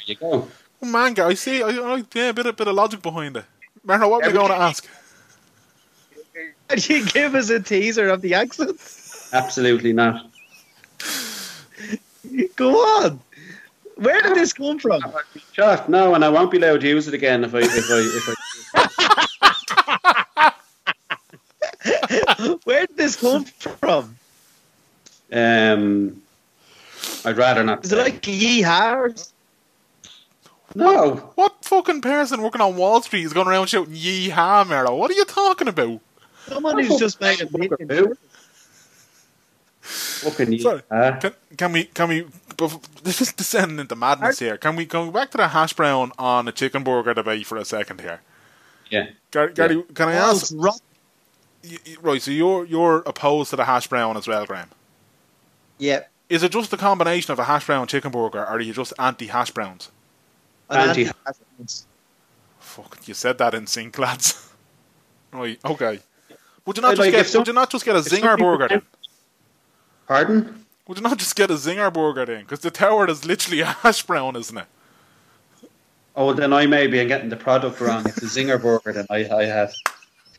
[0.06, 0.48] you go.
[0.82, 1.62] Oh man, I see.
[1.62, 3.44] I, I, yeah, a bit of bit of logic behind it.
[3.86, 4.88] Marno, what were you going to ask?
[6.68, 8.80] Can you give us a teaser of the accent?
[9.32, 10.28] Absolutely not.
[12.56, 13.20] Go on.
[13.96, 15.02] Where did this come from?
[15.52, 15.88] Shot.
[15.88, 18.28] No, and I won't be allowed to use it again if I if I if
[18.28, 18.34] I.
[22.64, 24.16] Where did this come from?
[25.32, 26.22] Um,
[27.24, 27.84] I'd rather not.
[27.84, 29.31] Is it like yeehaw?
[30.74, 31.14] No?
[31.34, 34.96] What fucking person working on Wall Street is going around shouting "Yeehaw, Merlo"?
[34.98, 36.00] What are you talking about?
[36.46, 37.88] Someone who's just making a million.
[37.88, 38.16] Who?
[39.80, 40.82] Fucking Sorry.
[40.90, 41.16] yeah.
[41.18, 42.26] Can, can we can we?
[43.02, 44.56] This is descending into madness here.
[44.56, 47.64] Can we go back to the hash brown on a chicken burger debate for a
[47.64, 48.20] second here?
[48.90, 49.08] Yeah.
[49.32, 50.42] Gary, Gary can I ask?
[50.42, 50.80] it's rot-
[51.64, 54.68] y- y- Right, so you're you're opposed to the hash brown as well, Graham.
[55.78, 56.02] Yeah.
[56.28, 58.72] Is it just a combination of a hash brown and chicken burger, or are you
[58.72, 59.90] just anti hash browns?
[60.72, 61.74] An Anti- anti-
[62.58, 64.48] Fuck, you said that in sync, lads.
[65.32, 66.00] right, okay.
[66.64, 67.26] Would you not I'd just like get?
[67.26, 68.82] some- would you not just get a if zinger burger then?
[70.06, 70.64] Pardon?
[70.86, 72.42] Would you not just get a zinger burger then?
[72.42, 74.66] Because the tower is literally a hash brown, isn't it?
[76.14, 78.06] Oh, well, then I maybe am getting the product wrong.
[78.06, 79.72] It's a zinger burger that I, I have.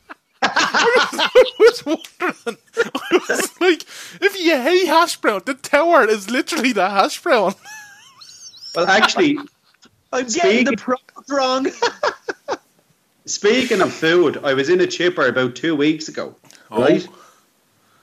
[0.43, 2.57] I was wondering.
[2.77, 3.83] I was like,
[4.21, 7.55] if you hate hash brown, the tower is literally the hash brown.
[8.75, 9.37] Well, actually,
[10.13, 11.67] I'm getting the Speaking- product wrong.
[13.25, 16.35] speaking of food, I was in a chipper about two weeks ago.
[16.71, 16.81] Oh.
[16.81, 17.07] Right?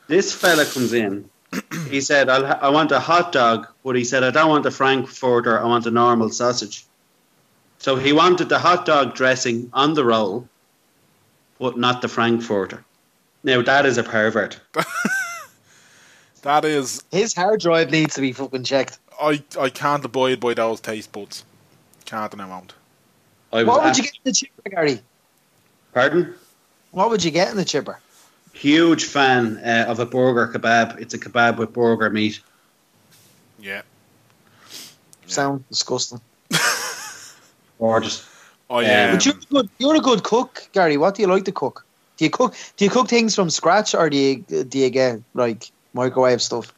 [0.08, 1.30] This fella comes in.
[1.88, 4.66] He said, I'll ha- I want a hot dog, but he said, I don't want
[4.66, 6.84] a Frankfurter, I want a normal sausage.
[7.78, 10.48] So he wanted the hot dog dressing on the roll,
[11.58, 12.84] but not the Frankfurter.
[13.42, 14.60] Now, that is a pervert.
[16.42, 18.98] That is, His hard drive needs to be fucking checked.
[19.20, 21.44] I I can't abide by those taste buds.
[22.04, 22.74] Can't and I won't.
[23.52, 25.00] I was What would you get in the chipper, Gary?
[25.92, 26.34] Pardon?
[26.92, 27.98] What would you get in the chipper?
[28.52, 31.00] Huge fan uh, of a burger kebab.
[31.00, 32.40] It's a kebab with burger meat.
[33.58, 33.82] Yeah.
[35.26, 36.20] Sound disgusting.
[37.78, 38.24] Or just
[38.68, 39.04] I Yeah.
[39.06, 39.70] um, But you're a good.
[39.78, 40.96] You're a good cook, Gary.
[40.96, 41.84] What do you like to cook?
[42.16, 42.54] Do you cook?
[42.76, 46.72] Do you cook things from scratch, or do you do you get like microwave stuff?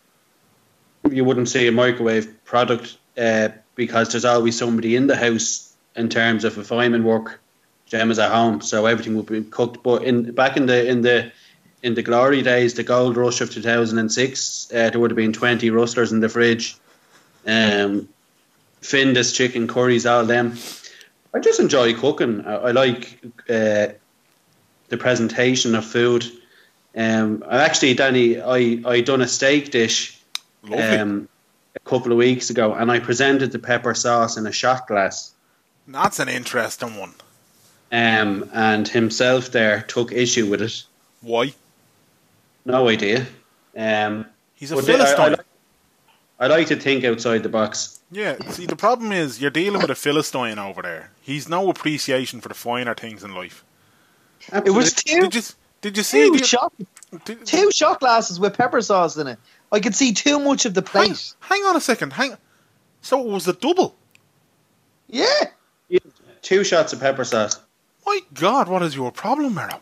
[1.10, 6.08] you wouldn't see a microwave product uh, because there's always somebody in the house in
[6.08, 7.40] terms of if I'm in work,
[7.86, 9.82] Jem is at home, so everything would be cooked.
[9.82, 11.30] But in back in the in the
[11.82, 15.68] in the glory days, the gold rush of 2006, uh, there would have been 20
[15.70, 16.76] rustlers in the fridge.
[17.46, 18.08] Um,
[18.80, 20.56] Findus chicken curries, all them.
[21.34, 22.44] I just enjoy cooking.
[22.46, 23.18] I, I like
[23.48, 23.88] uh,
[24.88, 26.24] the presentation of food.
[26.96, 30.20] Um, I actually, Danny, I I done a steak dish
[30.62, 30.84] lovely.
[30.84, 31.28] um,
[31.74, 35.32] a couple of weeks ago, and I presented the pepper sauce in a shot glass.
[35.88, 37.14] That's an interesting one.
[37.90, 40.84] Um, and himself there took issue with it.
[41.20, 41.54] Why?
[42.64, 43.26] No idea.
[43.76, 45.30] Um, He's a but I- I, philistine.
[45.32, 45.40] like-
[46.40, 48.00] I like to think outside the box.
[48.10, 51.10] Yeah, see, the problem is you're dealing with a Philistine over there.
[51.22, 53.64] He's no appreciation for the finer things in life.
[54.52, 55.42] It was two, Did you
[55.82, 56.72] did you see two, the, shot,
[57.24, 59.38] did- two shot glasses with pepper sauce in it.
[59.72, 61.34] I could see too much of the hang, plate.
[61.40, 62.12] hang on a second.
[62.12, 62.36] Hang.
[63.00, 63.96] So it was a double.
[65.08, 65.26] Yeah,
[66.42, 67.58] Two shots of pepper sauce.
[68.06, 69.80] My God, what is your problem, Mero?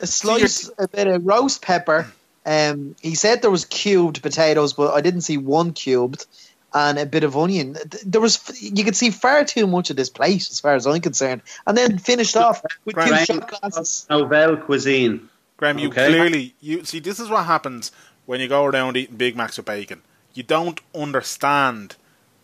[0.00, 2.12] a slice, a bit of roast pepper.
[2.44, 6.26] Um, he said there was cubed potatoes, but I didn't see one cubed,
[6.74, 7.76] and a bit of onion.
[8.04, 11.00] There was, you could see far too much of this plate, as far as I'm
[11.00, 14.06] concerned, and then finished off with two Grand shot glasses.
[14.10, 15.28] Novel cuisine.
[15.56, 16.08] Graham, you Okay.
[16.08, 17.92] clearly you see this is what happens
[18.26, 20.02] when you go around eating Big Macs with bacon.
[20.34, 21.96] You don't understand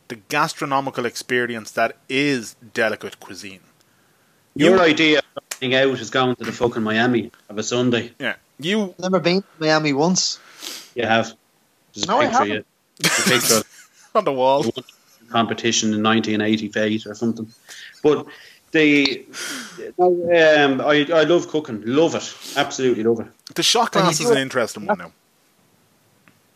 [0.08, 3.60] the gastronomical experience that is delicate cuisine.
[4.54, 8.12] Your You- idea of going out is going to the fucking Miami of a Sunday.
[8.18, 10.38] Yeah, you Never been to Miami once.
[10.94, 11.34] You have.
[11.94, 12.66] There's a No, I picture of haven't.
[13.00, 13.10] you.
[13.10, 13.68] There's a picture
[14.14, 14.64] on the wall.
[15.30, 17.46] competition in 1988 or something.
[18.02, 18.26] But
[18.72, 19.26] the
[19.98, 23.26] um, I I love cooking, love it, absolutely love it.
[23.54, 25.12] The shot And glass is an interesting one now.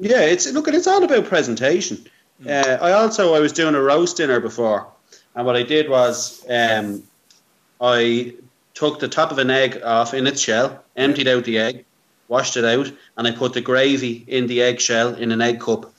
[0.02, 2.04] Yeah, it's look, it's all about presentation.
[2.44, 4.88] Uh, I also I was doing a roast dinner before,
[5.36, 7.04] and what I did was um,
[7.80, 8.34] I
[8.74, 11.84] took the top of an egg off in its shell, emptied out the egg,
[12.26, 15.60] washed it out, and I put the gravy in the egg shell in an egg
[15.60, 15.94] cup.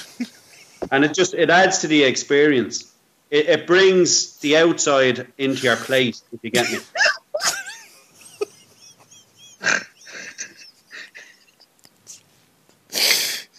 [0.92, 2.96] and it just it adds to the experience.
[3.30, 6.22] It, it brings the outside into your plate.
[6.32, 6.80] If you get me.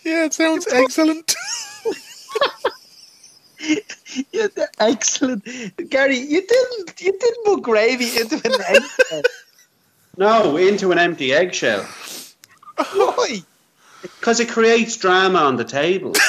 [0.08, 1.34] Yeah, it sounds excellent.
[4.32, 4.46] Yeah,
[4.78, 5.44] excellent,
[5.90, 6.16] Gary.
[6.16, 8.60] You didn't, you didn't put gravy into an
[9.12, 9.24] egg.
[10.16, 11.82] No, into an empty eggshell.
[12.94, 13.42] Why?
[14.00, 16.14] Because it creates drama on the table.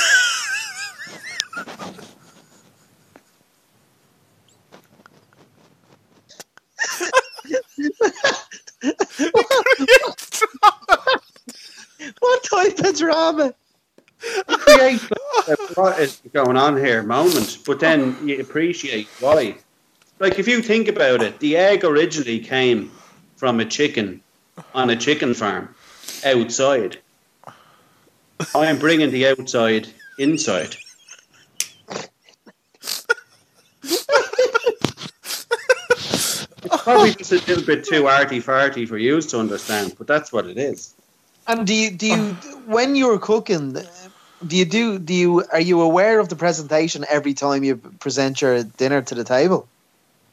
[12.20, 13.54] What type of drama?
[14.80, 15.12] It creates
[15.48, 19.58] like, what is going on here moment, but then you appreciate why.
[20.20, 22.92] Like if you think about it, the egg originally came
[23.36, 24.22] from a chicken
[24.74, 25.74] on a chicken farm
[26.26, 26.98] outside.
[28.56, 30.76] I am bringing the outside inside.
[36.62, 40.32] It's probably just a little bit too arty farty for you to understand, but that's
[40.32, 40.94] what it is.
[41.48, 42.34] And do you, do you,
[42.68, 43.78] when you're cooking,
[44.46, 48.42] do you do, do you, are you aware of the presentation every time you present
[48.42, 49.68] your dinner to the table?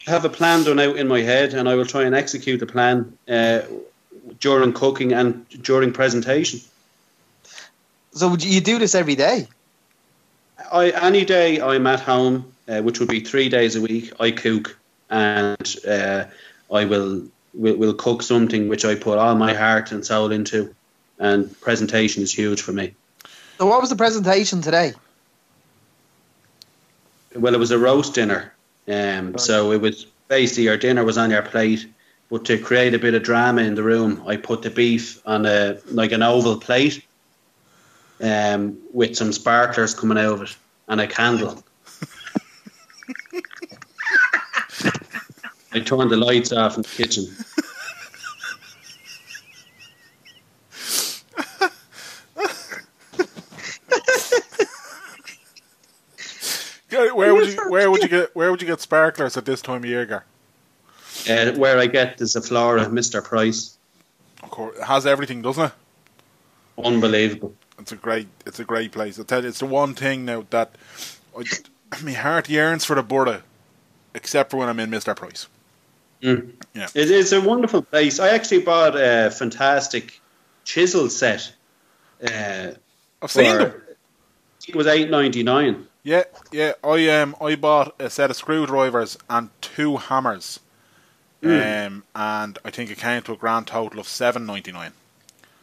[0.06, 2.60] I have a plan done out in my head, and I will try and execute
[2.60, 3.62] the plan uh,
[4.38, 6.60] during cooking and during presentation.
[8.12, 9.48] So would you you do this every day?
[10.72, 14.30] I any day I'm at home, uh, which would be three days a week, I
[14.30, 14.78] cook,
[15.10, 16.24] and uh,
[16.72, 20.74] I will, will will cook something which I put all my heart and soul into,
[21.18, 22.94] and presentation is huge for me.
[23.58, 24.92] So what was the presentation today?
[27.34, 28.52] Well, it was a roast dinner,
[28.88, 31.86] um, so it was basically your dinner was on your plate,
[32.30, 35.46] but to create a bit of drama in the room, I put the beef on
[35.46, 37.04] a like an oval plate,
[38.22, 40.56] um, with some sparklers coming out of it
[40.88, 41.62] and a candle.
[45.72, 47.26] I turned the lights off in the kitchen.
[57.12, 59.78] Where would you where would you get where would you get sparklers at this time
[59.78, 60.24] of year, Gar?
[61.28, 63.22] Uh, where I get is a Flora, Mr.
[63.24, 63.76] Price.
[64.42, 65.72] Of course, it has everything, doesn't it?
[66.78, 67.54] Unbelievable.
[67.78, 69.18] It's a great it's a great place.
[69.18, 70.74] I tell you, it's the one thing now that
[71.36, 71.44] I,
[72.02, 73.42] my heart yearns for the Burra,
[74.14, 75.48] except for when I'm in Mister Price.
[76.22, 76.52] Mm.
[76.74, 76.88] Yeah.
[76.94, 78.18] It is a wonderful place.
[78.18, 80.20] I actually bought a fantastic
[80.64, 81.52] chisel set.
[82.22, 82.72] Uh,
[83.22, 83.82] I've seen for- them.
[84.68, 85.85] It was eight ninety nine.
[86.06, 86.74] Yeah, yeah.
[86.84, 90.60] I um I bought a set of screwdrivers and two hammers,
[91.42, 94.92] um, and I think it came to a grand total of seven ninety nine.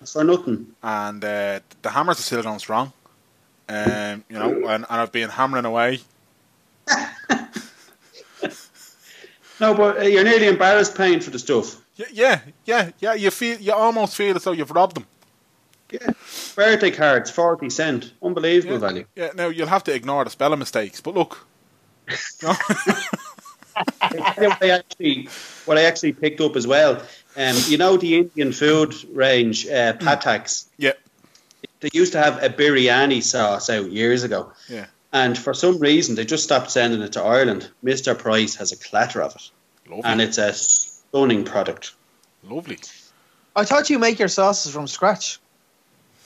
[0.05, 0.75] For nothing.
[0.83, 2.91] And uh, the hammers are still going strong.
[3.69, 6.01] Um, you know, and, and I've been hammering away.
[9.59, 11.79] No, but uh, you're nearly embarrassed paying for the stuff.
[11.95, 13.13] Yeah, yeah, yeah, yeah.
[13.13, 15.05] You feel you almost feel as though you've robbed them.
[15.93, 16.11] Yeah.
[16.55, 18.11] Birthday cards, forty cent.
[18.21, 19.05] Unbelievable Yeah, value.
[19.15, 19.29] yeah.
[19.35, 21.45] Now you'll have to ignore the spelling mistakes, but look.
[22.43, 22.53] No.
[24.11, 25.29] what I actually
[25.65, 27.01] what I actually picked up as well.
[27.35, 30.67] Um, you know the Indian food range, uh, Patak's.
[30.77, 30.91] yeah,
[31.79, 34.85] They used to have a biryani sauce out years ago, yeah.
[35.11, 37.69] and for some reason they just stopped sending it to Ireland.
[37.81, 39.49] Mister Price has a clatter of it,
[39.89, 41.93] Lovely, and it's a stunning product.
[42.43, 42.77] lovely.
[43.55, 45.39] I thought you make your sauces from scratch.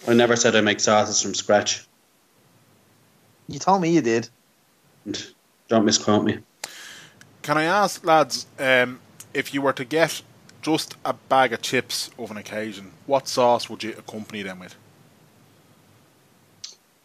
[0.07, 1.85] I never said I make sauces from scratch.
[3.47, 4.29] You told me you did.
[5.67, 6.39] Don't misquote me.
[7.41, 9.01] Can I ask, lads, um,
[9.33, 10.21] if you were to get
[10.61, 14.75] just a bag of chips of an occasion, what sauce would you accompany them with?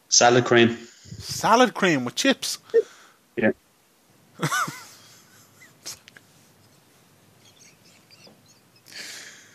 [0.08, 0.76] Salad cream.
[1.18, 2.58] Salad cream with chips.
[3.36, 3.52] Yeah.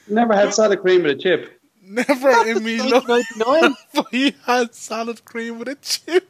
[0.09, 1.56] Never had salad cream with a chip.
[1.89, 3.75] Never in me life 99.
[3.93, 6.27] have I had salad cream with a chip.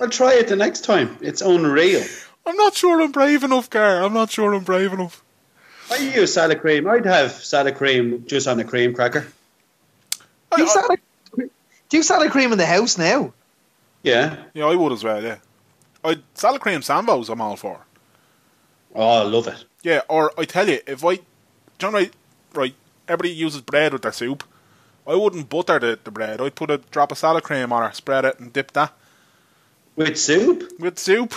[0.00, 1.16] I'll try it the next time.
[1.20, 2.02] It's unreal.
[2.44, 4.02] I'm not sure I'm brave enough, Gar.
[4.02, 5.22] I'm not sure I'm brave enough.
[5.90, 6.88] I use salad cream.
[6.88, 9.26] I'd have salad cream just on a cream cracker.
[10.54, 11.00] Do you I- salad,
[11.36, 13.32] do you salad cream in the house now?
[14.02, 14.36] Yeah.
[14.54, 15.22] yeah, I would as well.
[15.22, 15.38] Yeah,
[16.04, 17.28] I salad cream sambos.
[17.28, 17.80] I'm all for.
[18.94, 19.64] Oh, I love it.
[19.82, 21.20] Yeah, or I tell you, if I,
[21.78, 22.12] John, right,
[22.54, 22.74] right,
[23.08, 24.44] everybody uses bread with their soup.
[25.06, 26.40] I wouldn't butter the, the bread.
[26.40, 28.92] I'd put a drop of salad cream on it, spread it, and dip that
[29.94, 30.72] With soup?
[30.80, 31.32] with soup.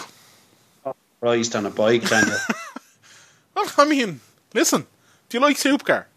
[0.85, 2.17] Oh, Raised on a bike, you?
[3.55, 4.21] Well, I mean,
[4.53, 4.87] listen,
[5.27, 6.07] do you like soup, Gar?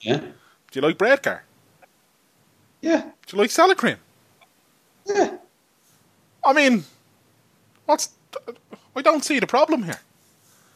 [0.00, 0.18] yeah.
[0.18, 0.32] Do
[0.72, 1.44] you like bread, Gar?
[2.80, 3.02] Yeah.
[3.26, 3.96] Do you like salad cream?
[5.06, 5.36] Yeah.
[6.44, 6.84] I mean,
[7.86, 8.10] what's?
[8.96, 10.00] I don't see the problem here.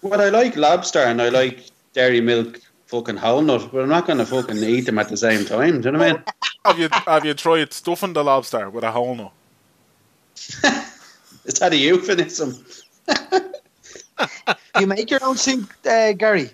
[0.02, 1.60] Well, I like lobster and I like
[1.92, 2.60] dairy milk
[2.92, 5.80] fucking whole nut, but I'm not going to fucking eat them at the same time.
[5.80, 6.22] Do you know what I mean?
[6.64, 9.32] Have you have you tried stuffing the lobster with a whole nut?
[11.44, 12.64] Is that a euphemism?
[14.78, 16.50] You make your own soup, uh, Gary.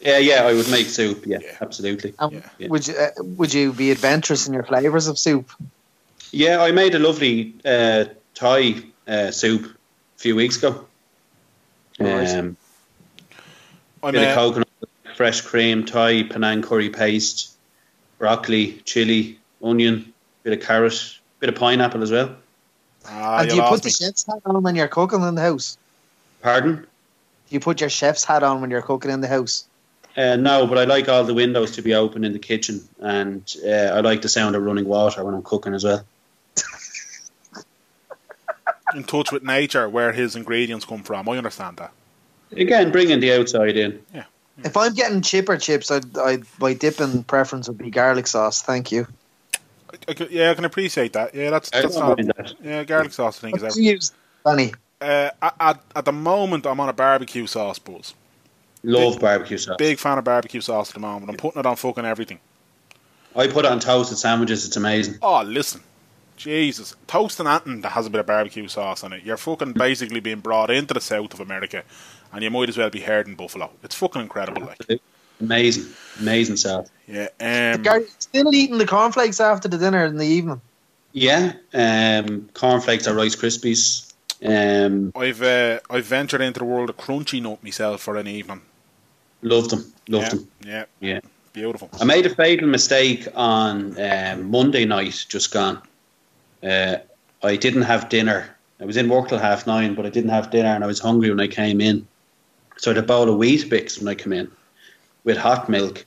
[0.00, 1.26] Yeah, yeah, I would make soup.
[1.26, 1.56] Yeah, Yeah.
[1.60, 2.14] absolutely.
[2.18, 2.40] Um, Yeah.
[2.58, 2.68] Yeah.
[2.68, 5.50] Would you uh, would you be adventurous in your flavors of soup?
[6.30, 8.04] Yeah, I made a lovely uh,
[8.34, 8.76] Thai
[9.08, 10.86] uh, soup a few weeks ago.
[12.00, 12.56] Um,
[14.02, 14.63] I'm bit of uh, coconut,
[15.14, 17.52] fresh cream, Thai Penang curry paste,
[18.18, 20.12] broccoli, chili, onion,
[20.42, 22.36] bit of carrot, bit of pineapple as well.
[23.08, 25.34] ah, and do you you put lost the chef's hat on when you're cooking in
[25.34, 25.78] the house?
[26.42, 26.76] Pardon?
[26.76, 26.86] Do
[27.48, 29.66] you put your chef's hat on when you're cooking in the house?
[30.16, 33.52] Uh, no, but I like all the windows to be open in the kitchen, and
[33.66, 36.04] uh, I like the sound of running water when I'm cooking as well.
[38.94, 41.28] in touch with nature where his ingredients come from.
[41.28, 41.92] I understand that.
[42.52, 44.00] Again, bringing the outside in.
[44.58, 48.62] If I'm getting chipper chips, I'd, I'd my dipping preference would be garlic sauce.
[48.62, 49.06] Thank you.
[49.92, 51.34] I, I yeah, I can appreciate that.
[51.34, 52.54] Yeah, that's that's don't that.
[52.62, 53.38] Yeah, garlic sauce.
[53.38, 54.12] I think is What do you use,
[54.44, 54.74] Danny?
[55.00, 58.14] Uh, at, at the moment, I'm on a barbecue sauce buzz.
[58.84, 59.76] Love barbecue sauce.
[59.76, 61.30] Big fan of barbecue sauce at the moment.
[61.30, 62.38] I'm putting it on fucking everything.
[63.34, 64.66] I put it on toasted sandwiches.
[64.66, 65.16] It's amazing.
[65.20, 65.80] Oh, listen.
[66.36, 66.94] Jesus.
[67.06, 69.24] Toasting anything that has a bit of barbecue sauce on it.
[69.24, 71.82] You're fucking basically being brought into the south of America
[72.34, 73.70] and you might as well be heard herding buffalo.
[73.82, 75.00] It's fucking incredible, like.
[75.40, 76.88] Amazing, amazing sauce.
[77.06, 77.28] Yeah.
[77.40, 80.60] Um, Gary, still eating the cornflakes after the dinner in the evening.
[81.12, 84.12] Yeah, um, cornflakes or Rice Krispies.
[84.44, 88.62] Um, I've uh, I've ventured into the world of crunchy nut myself for an evening.
[89.42, 90.48] loved them, loved yeah, them.
[90.64, 91.20] yeah, Yeah.
[91.52, 91.88] beautiful.
[92.00, 95.80] I made a fatal mistake on um, Monday night, just gone.
[96.62, 96.96] Uh,
[97.42, 98.56] I didn't have dinner.
[98.80, 100.98] I was in work till half nine, but I didn't have dinner, and I was
[100.98, 102.06] hungry when I came in.
[102.76, 104.50] So I had a bowl of wheat bix when I came in,
[105.24, 106.04] with hot milk,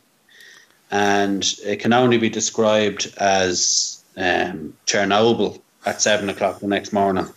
[0.92, 7.28] and it can only be described as um, Chernobyl at seven o'clock the next morning.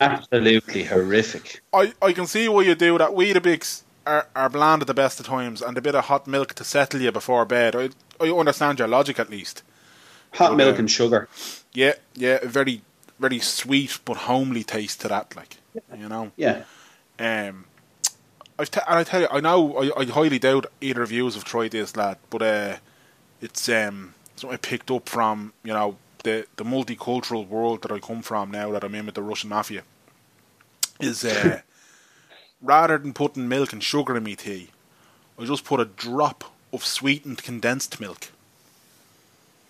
[0.00, 1.62] Absolutely horrific.
[1.72, 3.10] I, I can see why you do that.
[3.10, 6.54] Weetabix are, are bland at the best of times, and a bit of hot milk
[6.54, 7.76] to settle you before bed.
[7.76, 9.62] I I understand your logic at least.
[10.34, 10.56] Hot Okay.
[10.56, 11.28] milk and sugar.
[11.72, 12.82] Yeah, yeah, very
[13.24, 15.34] very sweet but homely taste to that.
[15.34, 15.56] Like
[15.98, 16.32] you know.
[16.36, 16.64] Yeah.
[17.18, 17.64] Um,
[18.58, 21.24] I've t- and I tell you, I know I, I highly doubt either of you
[21.24, 22.76] have tried this, lad, but uh,
[23.40, 27.98] it's um something I picked up from you know the the multicultural world that I
[27.98, 29.82] come from now that I'm in with the Russian mafia.
[31.00, 31.60] Is uh,
[32.62, 34.68] rather than putting milk and sugar in my tea,
[35.38, 38.30] I just put a drop of sweetened condensed milk.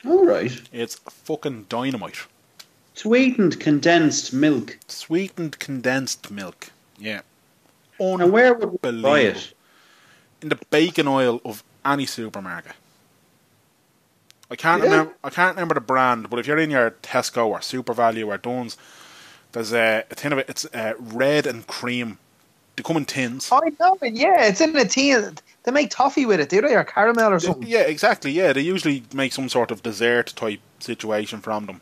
[0.04, 0.52] All right.
[0.72, 2.26] It's fucking dynamite.
[2.94, 4.78] Sweetened condensed milk.
[4.88, 6.70] Sweetened condensed milk.
[6.98, 7.20] Yeah.
[7.98, 9.52] And where would we buy it?
[10.42, 12.72] in the bacon oil of any supermarket.
[14.50, 14.90] I can't Yeah.
[14.90, 15.14] remember.
[15.24, 18.76] I can't remember the brand, but if you're in your Tesco or SuperValu or Dunnes,
[19.52, 20.46] there's a, a tin of it.
[20.50, 22.18] It's uh, red and cream.
[22.76, 23.48] They come in tins.
[23.50, 24.12] I know it.
[24.14, 25.38] Yeah, it's in a tin.
[25.62, 27.66] They make toffee with it, do they, or caramel or something?
[27.66, 28.32] Yeah, exactly.
[28.32, 31.80] Yeah, they usually make some sort of dessert type situation from them.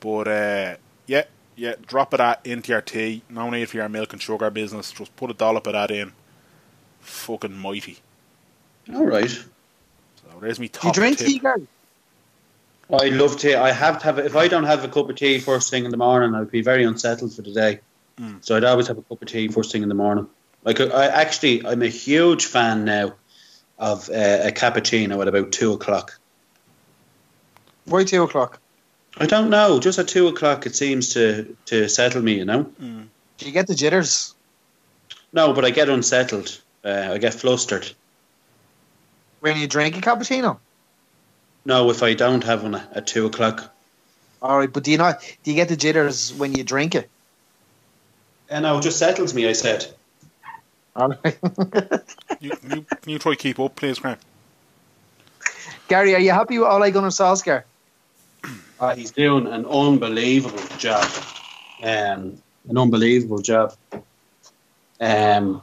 [0.00, 0.76] But uh,
[1.06, 1.24] yeah,
[1.56, 3.22] yeah, drop it at into your tea.
[3.28, 4.92] No need for your milk and sugar business.
[4.92, 6.12] Just put a dollop of that in.
[7.00, 7.98] Fucking mighty.
[8.94, 9.30] All right.
[9.30, 9.44] So
[10.40, 11.26] there's me top Do you drink tip.
[11.26, 11.66] tea, Gary?
[12.90, 13.54] I love tea.
[13.54, 14.26] I have to have it.
[14.26, 16.62] If I don't have a cup of tea first thing in the morning, I'd be
[16.62, 17.80] very unsettled for the day.
[18.18, 18.44] Mm.
[18.44, 20.26] So I'd always have a cup of tea first thing in the morning.
[20.64, 23.14] Like I actually, I'm a huge fan now
[23.78, 24.12] of uh,
[24.44, 26.18] a cappuccino at about two o'clock.
[27.84, 28.58] Why two o'clock?
[29.20, 29.80] I don't know.
[29.80, 32.34] Just at two o'clock, it seems to to settle me.
[32.34, 32.64] You know.
[32.80, 33.08] Mm.
[33.38, 34.34] Do you get the jitters?
[35.32, 36.60] No, but I get unsettled.
[36.84, 37.90] Uh, I get flustered.
[39.40, 40.58] When you drink a cappuccino?
[41.64, 43.72] No, if I don't have one at two o'clock.
[44.40, 45.20] All right, but do you not?
[45.42, 47.10] Do you get the jitters when you drink it?
[48.48, 49.48] And no, it just settles me.
[49.48, 49.86] I said.
[50.96, 51.38] All right.
[52.40, 54.18] You, you, you try keep up, please, Graham?
[55.88, 57.64] Gary, are you happy with Ole Gunnar Solskjaer?
[58.80, 61.04] Uh, he's doing an unbelievable job.
[61.82, 63.74] Um, an unbelievable job.
[65.00, 65.62] Um,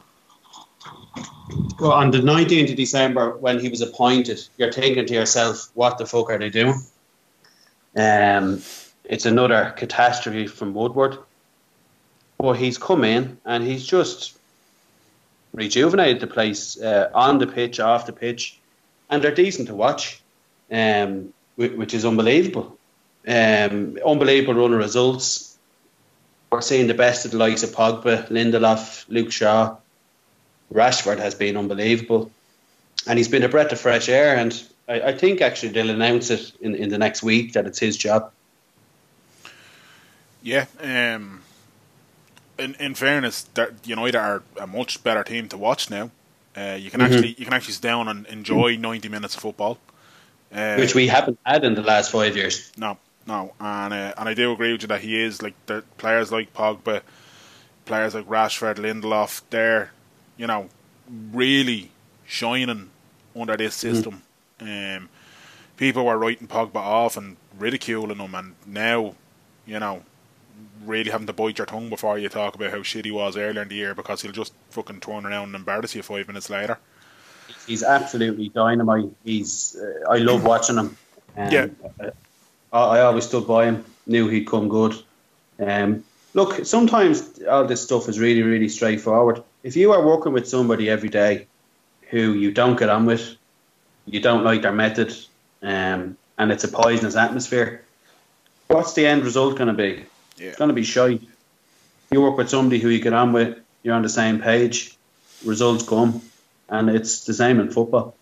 [1.79, 5.97] well, on the 19th of December, when he was appointed, you're thinking to yourself, what
[5.97, 6.81] the fuck are they doing?
[7.95, 8.61] Um,
[9.05, 11.17] it's another catastrophe from Woodward.
[12.37, 14.37] But he's come in and he's just
[15.53, 18.59] rejuvenated the place uh, on the pitch, off the pitch,
[19.09, 20.21] and they're decent to watch,
[20.69, 22.77] um, whi- which is unbelievable.
[23.27, 25.57] Um, unbelievable run of results.
[26.51, 29.77] We're seeing the best of the likes of Pogba, Lindelof, Luke Shaw.
[30.73, 32.31] Rashford has been unbelievable.
[33.07, 34.37] And he's been a breath of fresh air.
[34.37, 37.79] And I, I think actually they'll announce it in, in the next week that it's
[37.79, 38.31] his job.
[40.41, 40.65] Yeah.
[40.79, 41.41] Um,
[42.57, 43.49] in in fairness,
[43.83, 46.11] United are a much better team to watch now.
[46.55, 47.05] Uh, you can Mhm.
[47.05, 49.77] actually you can actually sit down and enjoy ninety minutes of football.
[50.53, 52.71] Uh, which we haven't had in the last five years.
[52.77, 52.97] no
[53.27, 56.31] no and uh, and I do agree with you that he is like the players
[56.31, 57.01] like Pogba,
[57.85, 59.41] players like Rashford, Lindelof.
[59.49, 59.91] They're
[60.37, 60.69] you know
[61.31, 61.91] really
[62.25, 62.89] shining
[63.35, 64.21] under this system.
[64.59, 65.09] Um,
[65.77, 69.15] people were writing Pogba off and ridiculing him, and now
[69.65, 70.03] you know
[70.85, 73.61] really having to bite your tongue before you talk about how shit he was earlier
[73.61, 76.77] in the year because he'll just fucking turn around and embarrass you five minutes later.
[77.67, 79.11] He's absolutely dynamite.
[79.23, 80.97] He's uh, I love watching him.
[81.37, 81.67] Um, Yeah.
[82.75, 83.85] I, I always stood by him.
[84.05, 84.95] Knew he'd come good.
[85.59, 86.03] Um,
[86.33, 89.41] look, sometimes all this stuff is really, really straightforward.
[89.63, 91.47] If you are working with somebody every day
[92.11, 93.35] who you don't get on with,
[94.05, 95.15] you don't like their method,
[95.63, 97.83] um, and it's a poisonous atmosphere,
[98.67, 100.05] what's the end result going to be?
[100.37, 100.49] Yeah.
[100.49, 101.19] It's going to be shy.
[102.11, 104.95] You work with somebody who you get on with, you're on the same page,
[105.43, 106.21] results come,
[106.69, 108.15] and it's the same in football.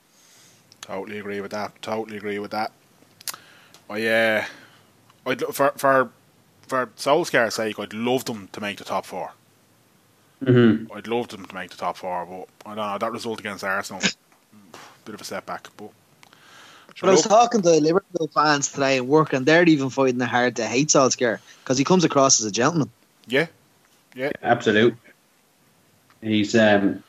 [0.82, 1.82] Totally agree with that.
[1.82, 2.72] Totally agree with that.
[3.89, 4.45] I uh,
[5.25, 6.09] I'd lo- for for
[6.67, 9.31] for Solskjaer's sake, I'd love them to make the top four.
[10.43, 10.91] Mm-hmm.
[10.91, 13.63] I'd love them to make the top four, but I don't know that result against
[13.63, 15.67] Arsenal, a bit of a setback.
[15.77, 15.91] But
[16.99, 20.27] But I was talking to Liverpool fans today at work, and they're even finding it
[20.27, 22.89] hard to hate Solskjaer because he comes across as a gentleman.
[23.27, 23.47] yeah,
[24.15, 24.95] yeah, Absolute.
[26.21, 27.03] He's um,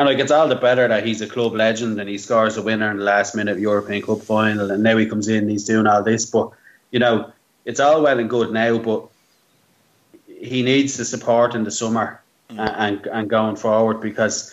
[0.00, 2.62] and like it's all the better that he's a club legend and he scores a
[2.62, 5.86] winner in the last minute European Cup final, and now he comes in, he's doing
[5.86, 6.24] all this.
[6.24, 6.48] But
[6.90, 7.30] you know,
[7.66, 9.06] it's all well and good now, but
[10.26, 12.16] he needs the support in the summer
[12.50, 12.58] Mm.
[12.58, 14.52] and, and and going forward because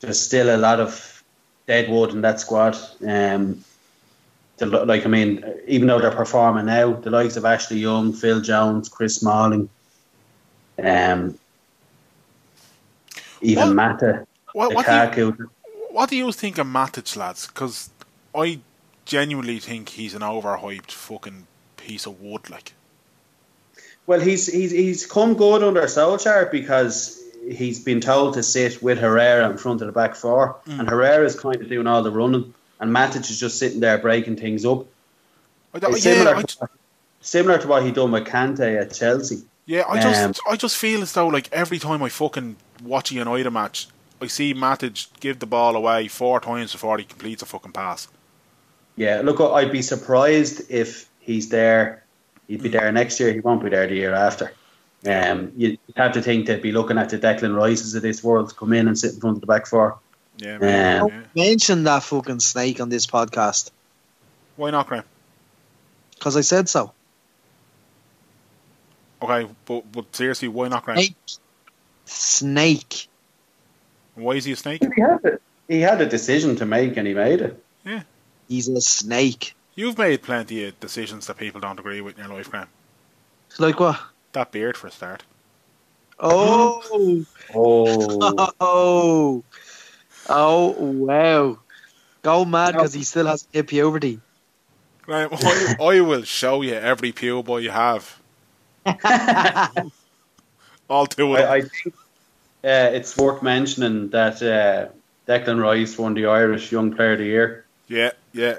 [0.00, 1.22] there's still a lot of
[1.66, 2.76] dead wood in that squad.
[3.06, 3.64] Um,
[4.58, 8.40] the, like I mean, even though they're performing now, the likes of Ashley Young, Phil
[8.40, 9.68] Jones, Chris Smalling,
[10.82, 11.38] Um,
[13.40, 15.50] even What- Mata, What, what, do you,
[15.90, 17.46] what do you think of Matic, lads?
[17.46, 17.90] Because
[18.34, 18.60] I
[19.04, 21.46] genuinely think he's an overhyped fucking
[21.76, 22.48] piece of wood.
[22.50, 22.72] Like,
[24.06, 28.98] Well, he's he's he's come good under Solskjaer because he's been told to sit with
[28.98, 30.80] Herrera in front of the back four, Mm.
[30.80, 34.36] and Herrera's kind of doing all the running, and Matic is just sitting there breaking
[34.36, 34.86] things up.
[35.74, 36.68] I yeah, similar, I, to,
[37.20, 39.42] similar to what he done with Kante at Chelsea.
[39.66, 43.10] yeah, I just, Um, I just feel as though like every time I fucking watch
[43.12, 43.88] a United match,
[44.20, 48.08] I see Matic give the ball away four times before he completes a fucking pass.
[48.96, 52.02] Yeah, look, I'd be surprised if he's there.
[52.48, 53.32] He'd be there next year.
[53.32, 54.52] He won't be there the year after.
[55.06, 58.48] Um, you have to think they'd be looking at the Declan Rices of this world
[58.48, 59.98] to come in and sit in front of the back four.
[60.38, 61.44] Yeah, Um, man, Don't yeah.
[61.50, 63.70] mention that fucking snake on this podcast
[64.56, 65.04] Why not, Graham?
[66.14, 66.92] because I said so.
[69.22, 70.98] Okay, but but seriously, why not, Graham?
[70.98, 71.16] Snake.
[72.06, 73.08] Snake.
[74.18, 74.82] Why is he a snake?
[74.82, 75.38] He had, a,
[75.68, 77.62] he had a decision to make and he made it.
[77.84, 78.02] Yeah.
[78.48, 79.54] He's a snake.
[79.74, 82.68] You've made plenty of decisions that people don't agree with in your life, Graham.
[83.58, 84.00] Like what?
[84.32, 85.22] That beard, for a start.
[86.18, 87.24] Oh.
[87.54, 89.44] Oh, Oh.
[90.30, 91.58] Oh, wow.
[92.20, 94.20] Go mad because he still has hip puberty.
[95.02, 98.20] Graham, I, I will show you every pew boy you have.
[100.90, 101.50] All two of them.
[101.50, 101.94] I, I think
[102.64, 104.88] uh, it's worth mentioning that uh,
[105.26, 107.64] Declan Rice won the Irish Young Player of the Year.
[107.86, 108.58] Yeah, yeah.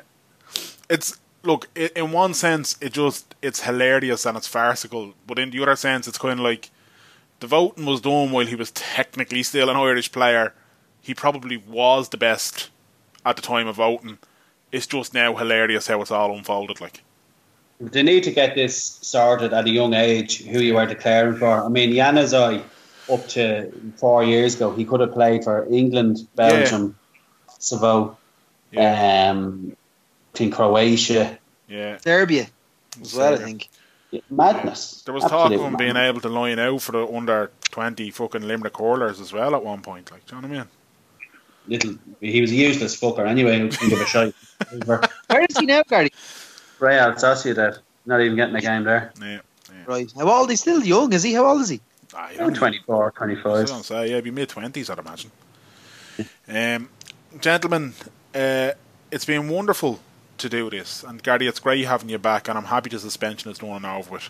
[0.89, 5.51] It's look i in one sense, it just it's hilarious and it's farcical, but in
[5.51, 6.69] the other sense, it's kind of like
[7.39, 10.53] the voting was done while he was technically still an Irish player.
[11.01, 12.69] He probably was the best
[13.25, 14.17] at the time of voting.
[14.71, 16.81] It's just now hilarious how it's all unfolded.
[16.81, 17.01] Like,
[17.79, 21.63] They need to get this sorted at a young age, who you are declaring for.
[21.65, 22.61] I mean, Januzaj,
[23.09, 26.97] up to four years ago, he could have played for England, Belgium,
[27.59, 28.17] Savo,
[28.71, 29.75] yeah, um,
[30.33, 31.37] I think Croatia.
[31.67, 31.97] yeah.
[31.97, 32.47] Serbia
[33.01, 33.69] as well, I think.
[34.29, 35.03] Madness.
[35.03, 38.09] There was talk of Absolute him being able to line out for the under twenty
[38.09, 40.11] fucking Limerick hurlers as well at one point.
[40.11, 40.69] Like, do you know what I mean?
[41.67, 43.59] Little, he was a useless fucker anyway.
[43.59, 44.33] Who can give a shite?
[44.85, 46.09] Where is he now, Gary?
[46.79, 49.13] Real Sociedad, not even getting a game there.
[49.21, 49.39] Yeah, yeah.
[49.85, 50.11] Right.
[50.17, 50.49] How old?
[50.49, 51.33] He's still young, is he?
[51.33, 51.81] How old is he?
[52.13, 53.51] Ah, you don't- 24, 25.
[53.61, 55.31] was gonna say, yeah, it'd be mid twenties, I'd imagine.
[56.47, 56.89] Um,
[57.39, 57.93] gentlemen,
[58.35, 58.71] uh,
[59.11, 59.99] it's been wonderful
[60.39, 63.51] to do this, and Gary, it's great having you back, and I'm happy the suspension
[63.51, 64.29] is done and over with.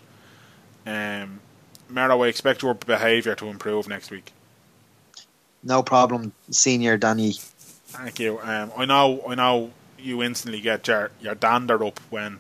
[0.86, 1.40] Um,
[1.90, 4.32] Mero, I expect your behaviour to improve next week.
[5.64, 7.34] No problem, senior Danny.
[7.34, 8.40] Thank you.
[8.42, 12.40] Um, I know, I know, you instantly get your your dander up when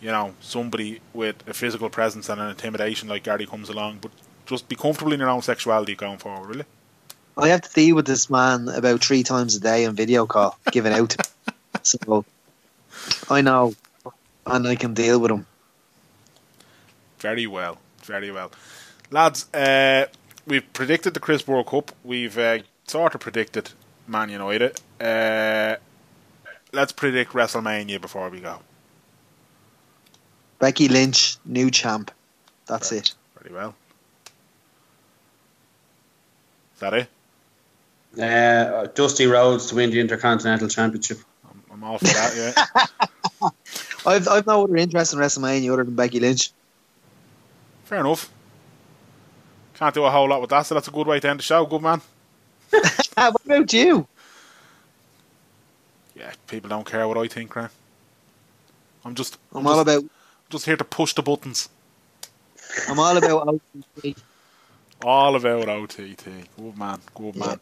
[0.00, 4.10] you know somebody with a physical presence and an intimidation like Gary comes along, but
[4.46, 6.64] just be comfortable in your own sexuality going forward, really.
[7.36, 10.58] I have to deal with this man about three times a day on video call,
[10.70, 11.14] giving out.
[11.82, 12.24] so
[13.28, 13.74] I know,
[14.46, 15.46] and I can deal with him.
[17.18, 18.52] Very well, very well,
[19.10, 19.52] lads.
[19.52, 20.06] Uh,
[20.46, 21.92] we've predicted the Crisp World Cup.
[22.04, 23.70] We've uh, sort of predicted
[24.06, 24.80] Man United.
[24.98, 25.76] Uh,
[26.72, 28.60] let's predict WrestleMania before we go.
[30.58, 32.10] Becky Lynch, new champ.
[32.66, 33.14] That's it.
[33.38, 33.74] Very well.
[36.76, 37.08] Is that it?
[38.20, 41.18] Uh, Dusty Rhodes to win the Intercontinental Championship.
[41.48, 42.56] I'm, I'm all for that.
[43.40, 43.48] Yeah,
[44.06, 46.50] I've I've no other interest in WrestleMania other than Becky Lynch.
[47.84, 48.30] fair enough.
[49.74, 51.42] Can't do a whole lot with that, so that's a good way to end the
[51.42, 51.66] show.
[51.66, 52.00] Good man.
[53.18, 54.06] Ah, what about you?
[56.14, 57.70] Yeah, people don't care what I think, Graham.
[59.06, 60.10] I'm just, I'm, I'm all just, about
[60.50, 61.70] just here to push the buttons.
[62.86, 63.48] I'm all about
[64.04, 64.18] OTT.
[65.02, 66.24] All about OTT.
[66.56, 67.60] Good man, good man.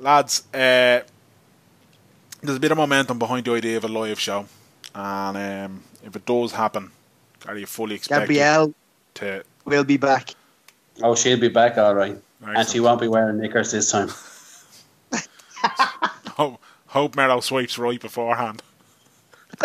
[0.00, 1.00] Lads, uh,
[2.40, 4.46] there's a bit of momentum behind the idea of a live show.
[4.94, 6.90] And um, if it does happen,
[7.44, 8.74] Gary, you fully expect it Gabrielle
[9.14, 9.44] to.
[9.64, 10.34] will be back.
[11.02, 12.16] Oh, she'll be back all right.
[12.44, 14.08] And she won't be wearing knickers this time.
[16.36, 18.62] Hope, hope Merrow swipes right beforehand.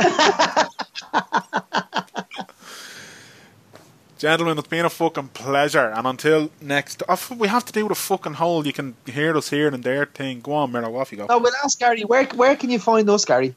[4.23, 5.89] Gentlemen, it's been a fucking pleasure.
[5.89, 8.65] And until next, oh, we have to do the fucking whole.
[8.65, 10.39] You can hear us here and there thing.
[10.39, 11.25] Go on, Merrow, off you go.
[11.25, 12.03] No, we'll ask Gary.
[12.03, 13.53] Where where can you find us, Gary?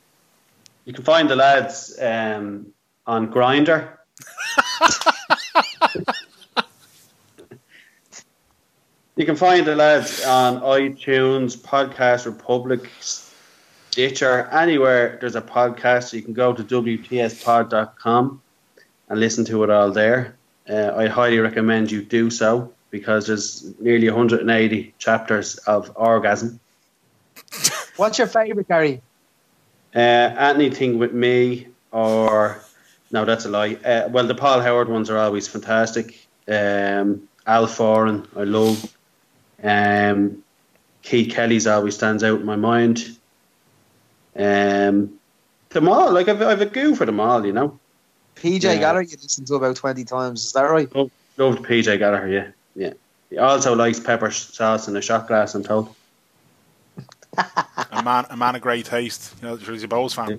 [0.85, 2.73] You can find the lads um,
[3.07, 3.91] on Grindr.
[9.15, 16.13] you can find the lads on iTunes, Podcast Republic, Stitcher, anywhere there's a podcast.
[16.13, 18.43] You can go to wtspod.com
[19.09, 20.36] and listen to it all there.
[20.69, 22.73] Uh, I highly recommend you do so.
[22.91, 26.61] because there's nearly 180 chapters of orgasm.
[27.97, 29.03] What's your favourite, Gary?
[29.95, 32.61] Uh, anything with me or
[33.11, 33.75] no, that's a lie.
[33.75, 36.27] Uh, well, the Paul Howard ones are always fantastic.
[36.49, 38.97] Um, Al Foran, I love.
[39.63, 40.43] Um,
[41.03, 43.17] Keith Kelly's always stands out in my mind.
[44.35, 45.19] Um,
[45.71, 47.79] them all, like I've, I've a goo for them all, you know.
[48.37, 48.77] PJ Yeah.
[48.77, 50.95] Gallagher you listened to about 20 times, is that right?
[50.95, 52.93] Love, loved PJ Gallagher, yeah, yeah.
[53.31, 55.55] He also likes pepper sauce and a shot glass.
[55.55, 55.95] I'm told.
[57.91, 59.35] A man, a man of great taste.
[59.43, 60.39] You know, he's a Bose fan.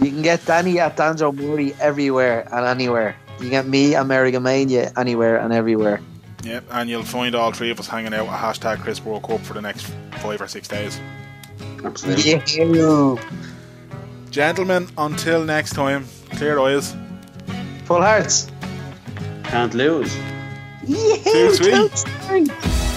[0.00, 3.16] You can get Danny at Danjo Murray everywhere and anywhere.
[3.34, 6.00] You can get me at Merrigamania anywhere and everywhere.
[6.44, 9.40] Yep, and you'll find all three of us hanging out at hashtag Crisp World Cup
[9.40, 11.00] for the next five or six days.
[11.84, 12.30] Absolutely.
[12.30, 13.16] Yeah.
[14.30, 16.94] Gentlemen, until next time, clear eyes.
[17.84, 18.48] Full hearts.
[19.44, 20.16] Can't lose.
[20.86, 21.16] Yeah.
[21.16, 21.74] Too sweet.
[21.74, 21.88] too
[22.46, 22.89] sweet.